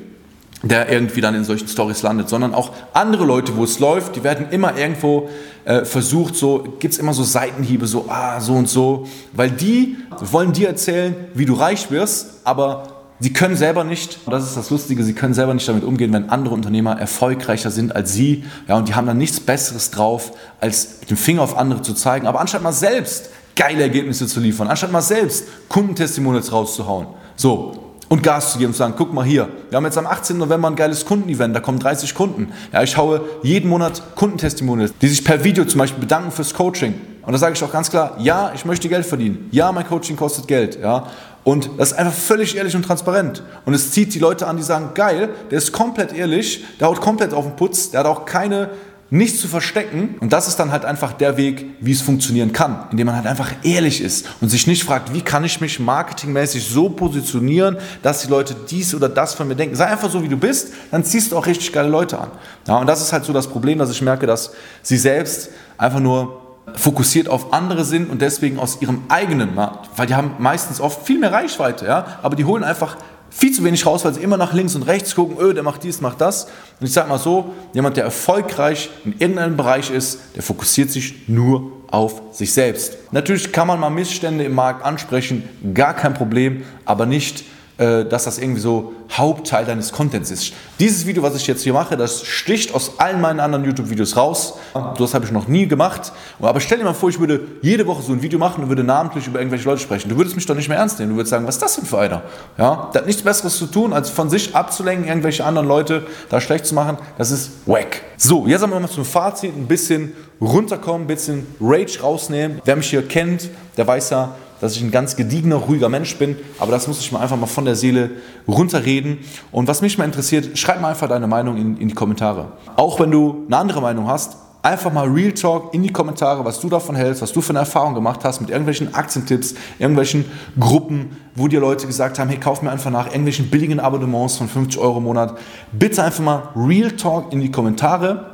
der 0.63 0.91
irgendwie 0.91 1.21
dann 1.21 1.35
in 1.35 1.43
solchen 1.43 1.67
Stories 1.67 2.01
landet, 2.03 2.29
sondern 2.29 2.53
auch 2.53 2.71
andere 2.93 3.25
Leute, 3.25 3.55
wo 3.55 3.63
es 3.63 3.79
läuft, 3.79 4.15
die 4.15 4.23
werden 4.23 4.47
immer 4.51 4.77
irgendwo 4.77 5.29
äh, 5.65 5.85
versucht, 5.85 6.35
so 6.35 6.63
gibt 6.79 6.93
es 6.93 6.99
immer 6.99 7.13
so 7.13 7.23
Seitenhiebe, 7.23 7.87
so 7.87 8.05
ah, 8.09 8.39
so 8.39 8.53
und 8.53 8.69
so, 8.69 9.07
weil 9.33 9.49
die 9.49 9.97
wollen 10.19 10.53
dir 10.53 10.67
erzählen, 10.67 11.15
wie 11.33 11.45
du 11.45 11.53
reich 11.53 11.89
wirst, 11.91 12.41
aber 12.43 13.01
Sie 13.23 13.31
können 13.33 13.55
selber 13.55 13.83
nicht, 13.83 14.17
und 14.25 14.31
das 14.31 14.43
ist 14.43 14.57
das 14.57 14.71
Lustige, 14.71 15.03
sie 15.03 15.13
können 15.13 15.35
selber 15.35 15.53
nicht 15.53 15.67
damit 15.67 15.83
umgehen, 15.83 16.11
wenn 16.11 16.31
andere 16.31 16.55
Unternehmer 16.55 16.99
erfolgreicher 16.99 17.69
sind 17.69 17.95
als 17.95 18.13
sie. 18.13 18.45
Ja, 18.67 18.77
und 18.77 18.87
die 18.87 18.95
haben 18.95 19.05
dann 19.05 19.19
nichts 19.19 19.39
Besseres 19.39 19.91
drauf, 19.91 20.31
als 20.59 21.01
mit 21.01 21.11
dem 21.11 21.17
Finger 21.17 21.43
auf 21.43 21.55
andere 21.55 21.83
zu 21.83 21.93
zeigen. 21.93 22.25
Aber 22.25 22.41
anstatt 22.41 22.63
mal 22.63 22.73
selbst 22.73 23.29
geile 23.55 23.83
Ergebnisse 23.83 24.25
zu 24.25 24.39
liefern, 24.39 24.69
anstatt 24.69 24.91
mal 24.91 25.03
selbst 25.03 25.45
Kundentestimonials 25.69 26.51
rauszuhauen, 26.51 27.05
so, 27.35 27.80
und 28.11 28.23
Gas 28.23 28.51
zu 28.51 28.57
geben 28.57 28.71
und 28.71 28.75
sagen, 28.75 28.93
guck 28.97 29.13
mal 29.13 29.23
hier, 29.23 29.47
wir 29.69 29.77
haben 29.77 29.85
jetzt 29.85 29.97
am 29.97 30.05
18. 30.05 30.37
November 30.37 30.69
ein 30.69 30.75
geiles 30.75 31.05
Kundenevent, 31.05 31.55
da 31.55 31.61
kommen 31.61 31.79
30 31.79 32.13
Kunden. 32.13 32.51
Ja, 32.73 32.83
ich 32.83 32.97
haue 32.97 33.21
jeden 33.41 33.69
Monat 33.69 34.03
Kundentestimonials, 34.15 34.93
die 35.01 35.07
sich 35.07 35.23
per 35.23 35.45
Video 35.45 35.63
zum 35.63 35.79
Beispiel 35.79 36.01
bedanken 36.01 36.29
fürs 36.29 36.53
Coaching. 36.53 36.93
Und 37.21 37.31
da 37.31 37.39
sage 37.39 37.53
ich 37.53 37.63
auch 37.63 37.71
ganz 37.71 37.89
klar, 37.89 38.17
ja, 38.19 38.51
ich 38.53 38.65
möchte 38.65 38.89
Geld 38.89 39.05
verdienen. 39.05 39.47
Ja, 39.51 39.71
mein 39.71 39.87
Coaching 39.87 40.17
kostet 40.17 40.45
Geld. 40.49 40.77
Ja. 40.81 41.07
Und 41.45 41.69
das 41.77 41.93
ist 41.93 41.97
einfach 41.97 42.11
völlig 42.13 42.57
ehrlich 42.57 42.75
und 42.75 42.83
transparent. 42.83 43.43
Und 43.63 43.73
es 43.73 43.91
zieht 43.91 44.13
die 44.13 44.19
Leute 44.19 44.45
an, 44.45 44.57
die 44.57 44.63
sagen, 44.63 44.89
geil, 44.93 45.29
der 45.49 45.59
ist 45.59 45.71
komplett 45.71 46.11
ehrlich, 46.11 46.65
der 46.81 46.89
haut 46.89 46.99
komplett 46.99 47.33
auf 47.33 47.45
den 47.45 47.55
Putz, 47.55 47.91
der 47.91 48.01
hat 48.01 48.07
auch 48.07 48.25
keine 48.25 48.71
nichts 49.11 49.41
zu 49.41 49.49
verstecken. 49.49 50.15
Und 50.21 50.33
das 50.33 50.47
ist 50.47 50.55
dann 50.55 50.71
halt 50.71 50.85
einfach 50.85 51.13
der 51.13 51.37
Weg, 51.37 51.65
wie 51.81 51.91
es 51.91 52.01
funktionieren 52.01 52.53
kann, 52.53 52.87
indem 52.91 53.07
man 53.07 53.17
halt 53.17 53.27
einfach 53.27 53.51
ehrlich 53.61 54.01
ist 54.01 54.25
und 54.39 54.49
sich 54.49 54.65
nicht 54.65 54.83
fragt, 54.83 55.13
wie 55.13 55.21
kann 55.21 55.43
ich 55.43 55.61
mich 55.61 55.79
marketingmäßig 55.79 56.65
so 56.65 56.89
positionieren, 56.89 57.77
dass 58.01 58.21
die 58.21 58.29
Leute 58.29 58.55
dies 58.69 58.95
oder 58.95 59.09
das 59.09 59.33
von 59.33 59.47
mir 59.49 59.55
denken. 59.55 59.75
Sei 59.75 59.85
einfach 59.85 60.09
so, 60.09 60.23
wie 60.23 60.29
du 60.29 60.37
bist, 60.37 60.73
dann 60.89 61.03
ziehst 61.03 61.31
du 61.31 61.37
auch 61.37 61.45
richtig 61.45 61.73
geile 61.73 61.89
Leute 61.89 62.17
an. 62.19 62.31
Ja, 62.67 62.77
und 62.77 62.87
das 62.87 63.01
ist 63.01 63.11
halt 63.11 63.25
so 63.25 63.33
das 63.33 63.47
Problem, 63.47 63.77
dass 63.77 63.91
ich 63.91 64.01
merke, 64.01 64.25
dass 64.25 64.53
sie 64.81 64.97
selbst 64.97 65.49
einfach 65.77 65.99
nur 65.99 66.41
fokussiert 66.75 67.27
auf 67.27 67.51
andere 67.51 67.83
sind 67.83 68.09
und 68.09 68.21
deswegen 68.21 68.59
aus 68.59 68.81
ihrem 68.81 69.03
eigenen 69.09 69.53
Markt, 69.55 69.89
weil 69.97 70.07
die 70.07 70.15
haben 70.15 70.35
meistens 70.39 70.79
oft 70.79 71.05
viel 71.05 71.19
mehr 71.19 71.33
Reichweite, 71.33 71.85
ja, 71.85 72.05
aber 72.21 72.37
die 72.37 72.45
holen 72.45 72.63
einfach 72.63 72.95
viel 73.31 73.51
zu 73.51 73.63
wenig 73.63 73.85
raus, 73.85 74.05
weil 74.05 74.13
sie 74.13 74.21
immer 74.21 74.37
nach 74.37 74.53
links 74.53 74.75
und 74.75 74.83
rechts 74.83 75.15
gucken, 75.15 75.37
öh, 75.39 75.53
der 75.53 75.63
macht 75.63 75.83
dies, 75.83 76.01
macht 76.01 76.21
das. 76.21 76.45
Und 76.79 76.85
ich 76.85 76.93
sage 76.93 77.09
mal 77.09 77.17
so, 77.17 77.53
jemand, 77.73 77.97
der 77.97 78.03
erfolgreich 78.03 78.89
in 79.05 79.15
irgendeinem 79.17 79.57
Bereich 79.57 79.89
ist, 79.89 80.19
der 80.35 80.43
fokussiert 80.43 80.91
sich 80.91 81.27
nur 81.27 81.71
auf 81.89 82.21
sich 82.31 82.53
selbst. 82.53 82.97
Natürlich 83.11 83.51
kann 83.51 83.67
man 83.67 83.79
mal 83.79 83.89
Missstände 83.89 84.43
im 84.43 84.53
Markt 84.53 84.85
ansprechen, 84.85 85.47
gar 85.73 85.93
kein 85.93 86.13
Problem, 86.13 86.63
aber 86.85 87.05
nicht 87.05 87.43
dass 87.81 88.25
das 88.25 88.37
irgendwie 88.37 88.61
so 88.61 88.93
Hauptteil 89.11 89.65
deines 89.65 89.91
Contents 89.91 90.29
ist. 90.29 90.53
Dieses 90.79 91.07
Video, 91.07 91.23
was 91.23 91.35
ich 91.35 91.47
jetzt 91.47 91.63
hier 91.63 91.73
mache, 91.73 91.97
das 91.97 92.23
sticht 92.23 92.75
aus 92.75 92.99
allen 92.99 93.19
meinen 93.19 93.39
anderen 93.39 93.65
YouTube-Videos 93.65 94.15
raus. 94.15 94.53
Das 94.99 95.15
habe 95.15 95.25
ich 95.25 95.31
noch 95.31 95.47
nie 95.47 95.65
gemacht. 95.65 96.11
Aber 96.39 96.59
stell 96.59 96.77
dir 96.77 96.83
mal 96.83 96.93
vor, 96.93 97.09
ich 97.09 97.19
würde 97.19 97.41
jede 97.63 97.87
Woche 97.87 98.03
so 98.03 98.13
ein 98.13 98.21
Video 98.21 98.37
machen 98.37 98.63
und 98.63 98.69
würde 98.69 98.83
namentlich 98.83 99.25
über 99.25 99.39
irgendwelche 99.39 99.65
Leute 99.65 99.81
sprechen. 99.81 100.09
Du 100.09 100.17
würdest 100.17 100.35
mich 100.35 100.45
doch 100.45 100.53
nicht 100.53 100.69
mehr 100.69 100.77
ernst 100.77 100.99
nehmen. 100.99 101.09
Du 101.11 101.15
würdest 101.15 101.31
sagen, 101.31 101.47
was 101.47 101.55
ist 101.55 101.63
das 101.63 101.75
denn 101.75 101.85
für 101.85 101.97
einer? 101.97 102.21
Ja, 102.59 102.91
der 102.93 103.01
hat 103.01 103.07
nichts 103.07 103.23
Besseres 103.23 103.57
zu 103.57 103.65
tun, 103.65 103.93
als 103.93 104.11
von 104.11 104.29
sich 104.29 104.55
abzulenken, 104.55 105.07
irgendwelche 105.07 105.43
anderen 105.43 105.67
Leute 105.67 106.05
da 106.29 106.39
schlecht 106.39 106.67
zu 106.67 106.75
machen. 106.75 106.99
Das 107.17 107.31
ist 107.31 107.49
wack. 107.65 108.03
So, 108.15 108.45
jetzt 108.45 108.61
haben 108.61 108.71
wir 108.71 108.79
mal 108.79 108.89
zum 108.89 109.05
Fazit 109.05 109.57
ein 109.57 109.65
bisschen 109.65 110.13
runterkommen, 110.39 111.05
ein 111.05 111.07
bisschen 111.07 111.47
Rage 111.59 111.99
rausnehmen. 112.01 112.61
Wer 112.63 112.75
mich 112.75 112.91
hier 112.91 113.07
kennt, 113.07 113.49
der 113.75 113.87
weiß 113.87 114.11
ja, 114.11 114.35
dass 114.61 114.75
ich 114.75 114.81
ein 114.81 114.91
ganz 114.91 115.15
gediegener, 115.15 115.57
ruhiger 115.57 115.89
Mensch 115.89 116.15
bin, 116.17 116.37
aber 116.59 116.71
das 116.71 116.87
muss 116.87 117.01
ich 117.01 117.11
mal 117.11 117.19
einfach 117.19 117.37
mal 117.37 117.47
von 117.47 117.65
der 117.65 117.75
Seele 117.75 118.11
runterreden. 118.47 119.17
Und 119.51 119.67
was 119.67 119.81
mich 119.81 119.97
mal 119.97 120.05
interessiert, 120.05 120.57
schreib 120.57 120.79
mal 120.79 120.91
einfach 120.91 121.09
deine 121.09 121.27
Meinung 121.27 121.57
in, 121.57 121.77
in 121.77 121.89
die 121.89 121.95
Kommentare. 121.95 122.53
Auch 122.77 122.99
wenn 122.99 123.11
du 123.11 123.43
eine 123.47 123.57
andere 123.57 123.81
Meinung 123.81 124.07
hast, 124.07 124.37
einfach 124.63 124.93
mal 124.93 125.07
Real 125.07 125.31
Talk 125.31 125.73
in 125.73 125.81
die 125.81 125.91
Kommentare, 125.91 126.45
was 126.45 126.59
du 126.59 126.69
davon 126.69 126.95
hältst, 126.95 127.21
was 127.21 127.33
du 127.33 127.41
für 127.41 127.51
eine 127.51 127.59
Erfahrung 127.59 127.95
gemacht 127.95 128.23
hast 128.23 128.41
mit 128.41 128.49
irgendwelchen 128.49 128.93
Aktientipps, 128.93 129.55
irgendwelchen 129.79 130.25
Gruppen, 130.59 131.17
wo 131.35 131.47
dir 131.47 131.59
Leute 131.59 131.87
gesagt 131.87 132.19
haben, 132.19 132.29
hey, 132.29 132.37
kauf 132.37 132.61
mir 132.61 132.71
einfach 132.71 132.91
nach 132.91 133.07
irgendwelchen 133.07 133.49
billigen 133.49 133.79
Abonnements 133.79 134.37
von 134.37 134.47
50 134.47 134.79
Euro 134.79 134.99
im 134.99 135.05
Monat. 135.05 135.37
Bitte 135.71 136.03
einfach 136.03 136.23
mal 136.23 136.43
Real 136.55 136.91
Talk 136.91 137.33
in 137.33 137.41
die 137.41 137.51
Kommentare. 137.51 138.31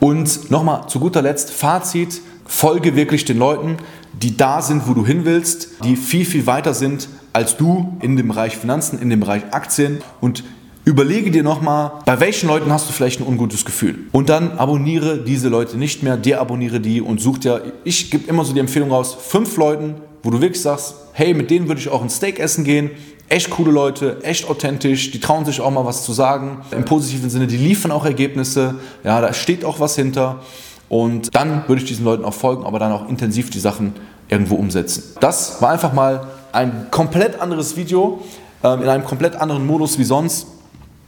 Und 0.00 0.50
nochmal 0.50 0.88
zu 0.88 0.98
guter 0.98 1.22
Letzt, 1.22 1.52
Fazit, 1.52 2.20
folge 2.44 2.96
wirklich 2.96 3.24
den 3.24 3.38
Leuten, 3.38 3.76
die 4.22 4.36
da 4.36 4.62
sind, 4.62 4.88
wo 4.88 4.94
du 4.94 5.06
hin 5.06 5.24
willst, 5.24 5.84
die 5.84 5.96
viel, 5.96 6.24
viel 6.24 6.46
weiter 6.46 6.74
sind 6.74 7.08
als 7.32 7.56
du 7.56 7.96
in 8.00 8.16
dem 8.16 8.28
Bereich 8.28 8.56
Finanzen, 8.56 8.98
in 8.98 9.10
dem 9.10 9.20
Bereich 9.20 9.42
Aktien 9.52 9.98
und 10.20 10.42
Überlege 10.88 11.30
dir 11.30 11.42
nochmal, 11.42 11.92
bei 12.06 12.18
welchen 12.18 12.48
Leuten 12.48 12.72
hast 12.72 12.88
du 12.88 12.94
vielleicht 12.94 13.20
ein 13.20 13.26
ungutes 13.26 13.66
Gefühl. 13.66 14.06
Und 14.10 14.30
dann 14.30 14.52
abonniere 14.52 15.18
diese 15.18 15.50
Leute 15.50 15.76
nicht 15.76 16.02
mehr, 16.02 16.16
deabonniere 16.16 16.80
die 16.80 17.02
und 17.02 17.20
such 17.20 17.40
dir, 17.40 17.74
ich 17.84 18.10
gebe 18.10 18.26
immer 18.26 18.42
so 18.42 18.54
die 18.54 18.60
Empfehlung 18.60 18.90
raus, 18.90 19.14
fünf 19.20 19.58
Leuten, 19.58 19.96
wo 20.22 20.30
du 20.30 20.40
wirklich 20.40 20.62
sagst, 20.62 20.94
hey, 21.12 21.34
mit 21.34 21.50
denen 21.50 21.68
würde 21.68 21.78
ich 21.78 21.90
auch 21.90 22.00
ein 22.00 22.08
Steak 22.08 22.40
essen 22.40 22.64
gehen. 22.64 22.90
Echt 23.28 23.50
coole 23.50 23.70
Leute, 23.70 24.16
echt 24.22 24.48
authentisch, 24.48 25.10
die 25.10 25.20
trauen 25.20 25.44
sich 25.44 25.60
auch 25.60 25.70
mal 25.70 25.84
was 25.84 26.06
zu 26.06 26.14
sagen. 26.14 26.62
Im 26.70 26.86
positiven 26.86 27.28
Sinne, 27.28 27.48
die 27.48 27.58
liefern 27.58 27.90
auch 27.90 28.06
Ergebnisse. 28.06 28.76
Ja, 29.04 29.20
da 29.20 29.34
steht 29.34 29.66
auch 29.66 29.80
was 29.80 29.94
hinter. 29.94 30.40
Und 30.88 31.34
dann 31.34 31.64
würde 31.66 31.82
ich 31.82 31.88
diesen 31.88 32.04
Leuten 32.04 32.24
auch 32.24 32.34
folgen, 32.34 32.64
aber 32.64 32.78
dann 32.78 32.92
auch 32.92 33.08
intensiv 33.08 33.50
die 33.50 33.58
Sachen 33.58 33.94
irgendwo 34.28 34.54
umsetzen. 34.56 35.16
Das 35.20 35.60
war 35.60 35.70
einfach 35.70 35.92
mal 35.92 36.26
ein 36.52 36.88
komplett 36.90 37.40
anderes 37.40 37.76
Video, 37.76 38.20
ähm, 38.62 38.82
in 38.82 38.88
einem 38.88 39.04
komplett 39.04 39.36
anderen 39.36 39.66
Modus 39.66 39.98
wie 39.98 40.04
sonst, 40.04 40.46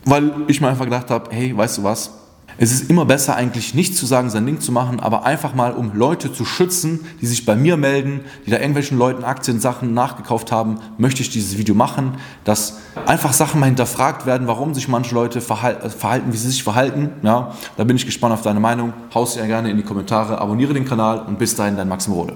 weil 0.05 0.33
ich 0.49 0.61
mir 0.61 0.69
einfach 0.69 0.85
gedacht 0.85 1.11
habe, 1.11 1.31
hey, 1.31 1.57
weißt 1.57 1.79
du 1.79 1.85
was, 1.85 2.11
es 2.59 2.73
ist 2.73 2.91
immer 2.91 3.05
besser 3.05 3.37
eigentlich 3.37 3.75
nicht 3.75 3.97
zu 3.97 4.07
sagen, 4.07 4.31
sein 4.31 4.47
Ding 4.47 4.61
zu 4.61 4.73
machen, 4.73 5.01
aber 5.01 5.25
einfach 5.25 5.55
mal, 5.55 5.73
um 5.73 5.93
Leute 5.95 6.33
zu 6.33 6.45
schützen, 6.45 7.07
die 7.21 7.27
sich 7.27 7.47
bei 7.47 7.57
mir 7.57 7.77
melden, 7.77 8.21
die 8.47 8.51
da 8.51 8.59
irgendwelchen 8.59 8.99
Leuten 8.99 9.25
Aktiensachen 9.25 9.95
nachgekauft 9.95 10.53
haben, 10.53 10.79
möchte 10.99 11.23
ich 11.23 11.31
dieses 11.31 11.57
Video 11.57 11.75
machen, 11.75 12.17
dass 12.45 12.79
einfach 13.07 13.33
Sachen 13.33 13.61
mal 13.61 13.67
hinterfragt 13.67 14.27
werden, 14.27 14.47
warum 14.47 14.75
sich 14.75 14.89
manche 14.89 15.15
Leute 15.15 15.41
verhalten, 15.41 16.33
wie 16.33 16.37
sie 16.37 16.51
sich 16.51 16.63
verhalten. 16.63 17.11
Ja, 17.23 17.55
da 17.77 17.85
bin 17.85 17.97
ich 17.97 18.07
gespannt 18.07 18.35
auf 18.35 18.43
deine 18.43 18.61
Meinung. 18.61 18.93
Haust 19.15 19.37
ja 19.37 19.47
gerne 19.47 19.71
in 19.71 19.77
die 19.77 19.83
Kommentare, 19.83 20.39
abonniere 20.39 20.75
den 20.75 20.85
Kanal 20.85 21.21
und 21.21 21.39
bis 21.39 21.55
dahin 21.55 21.77
dein 21.77 21.89
Maxim 21.89 22.13
Rode. 22.13 22.35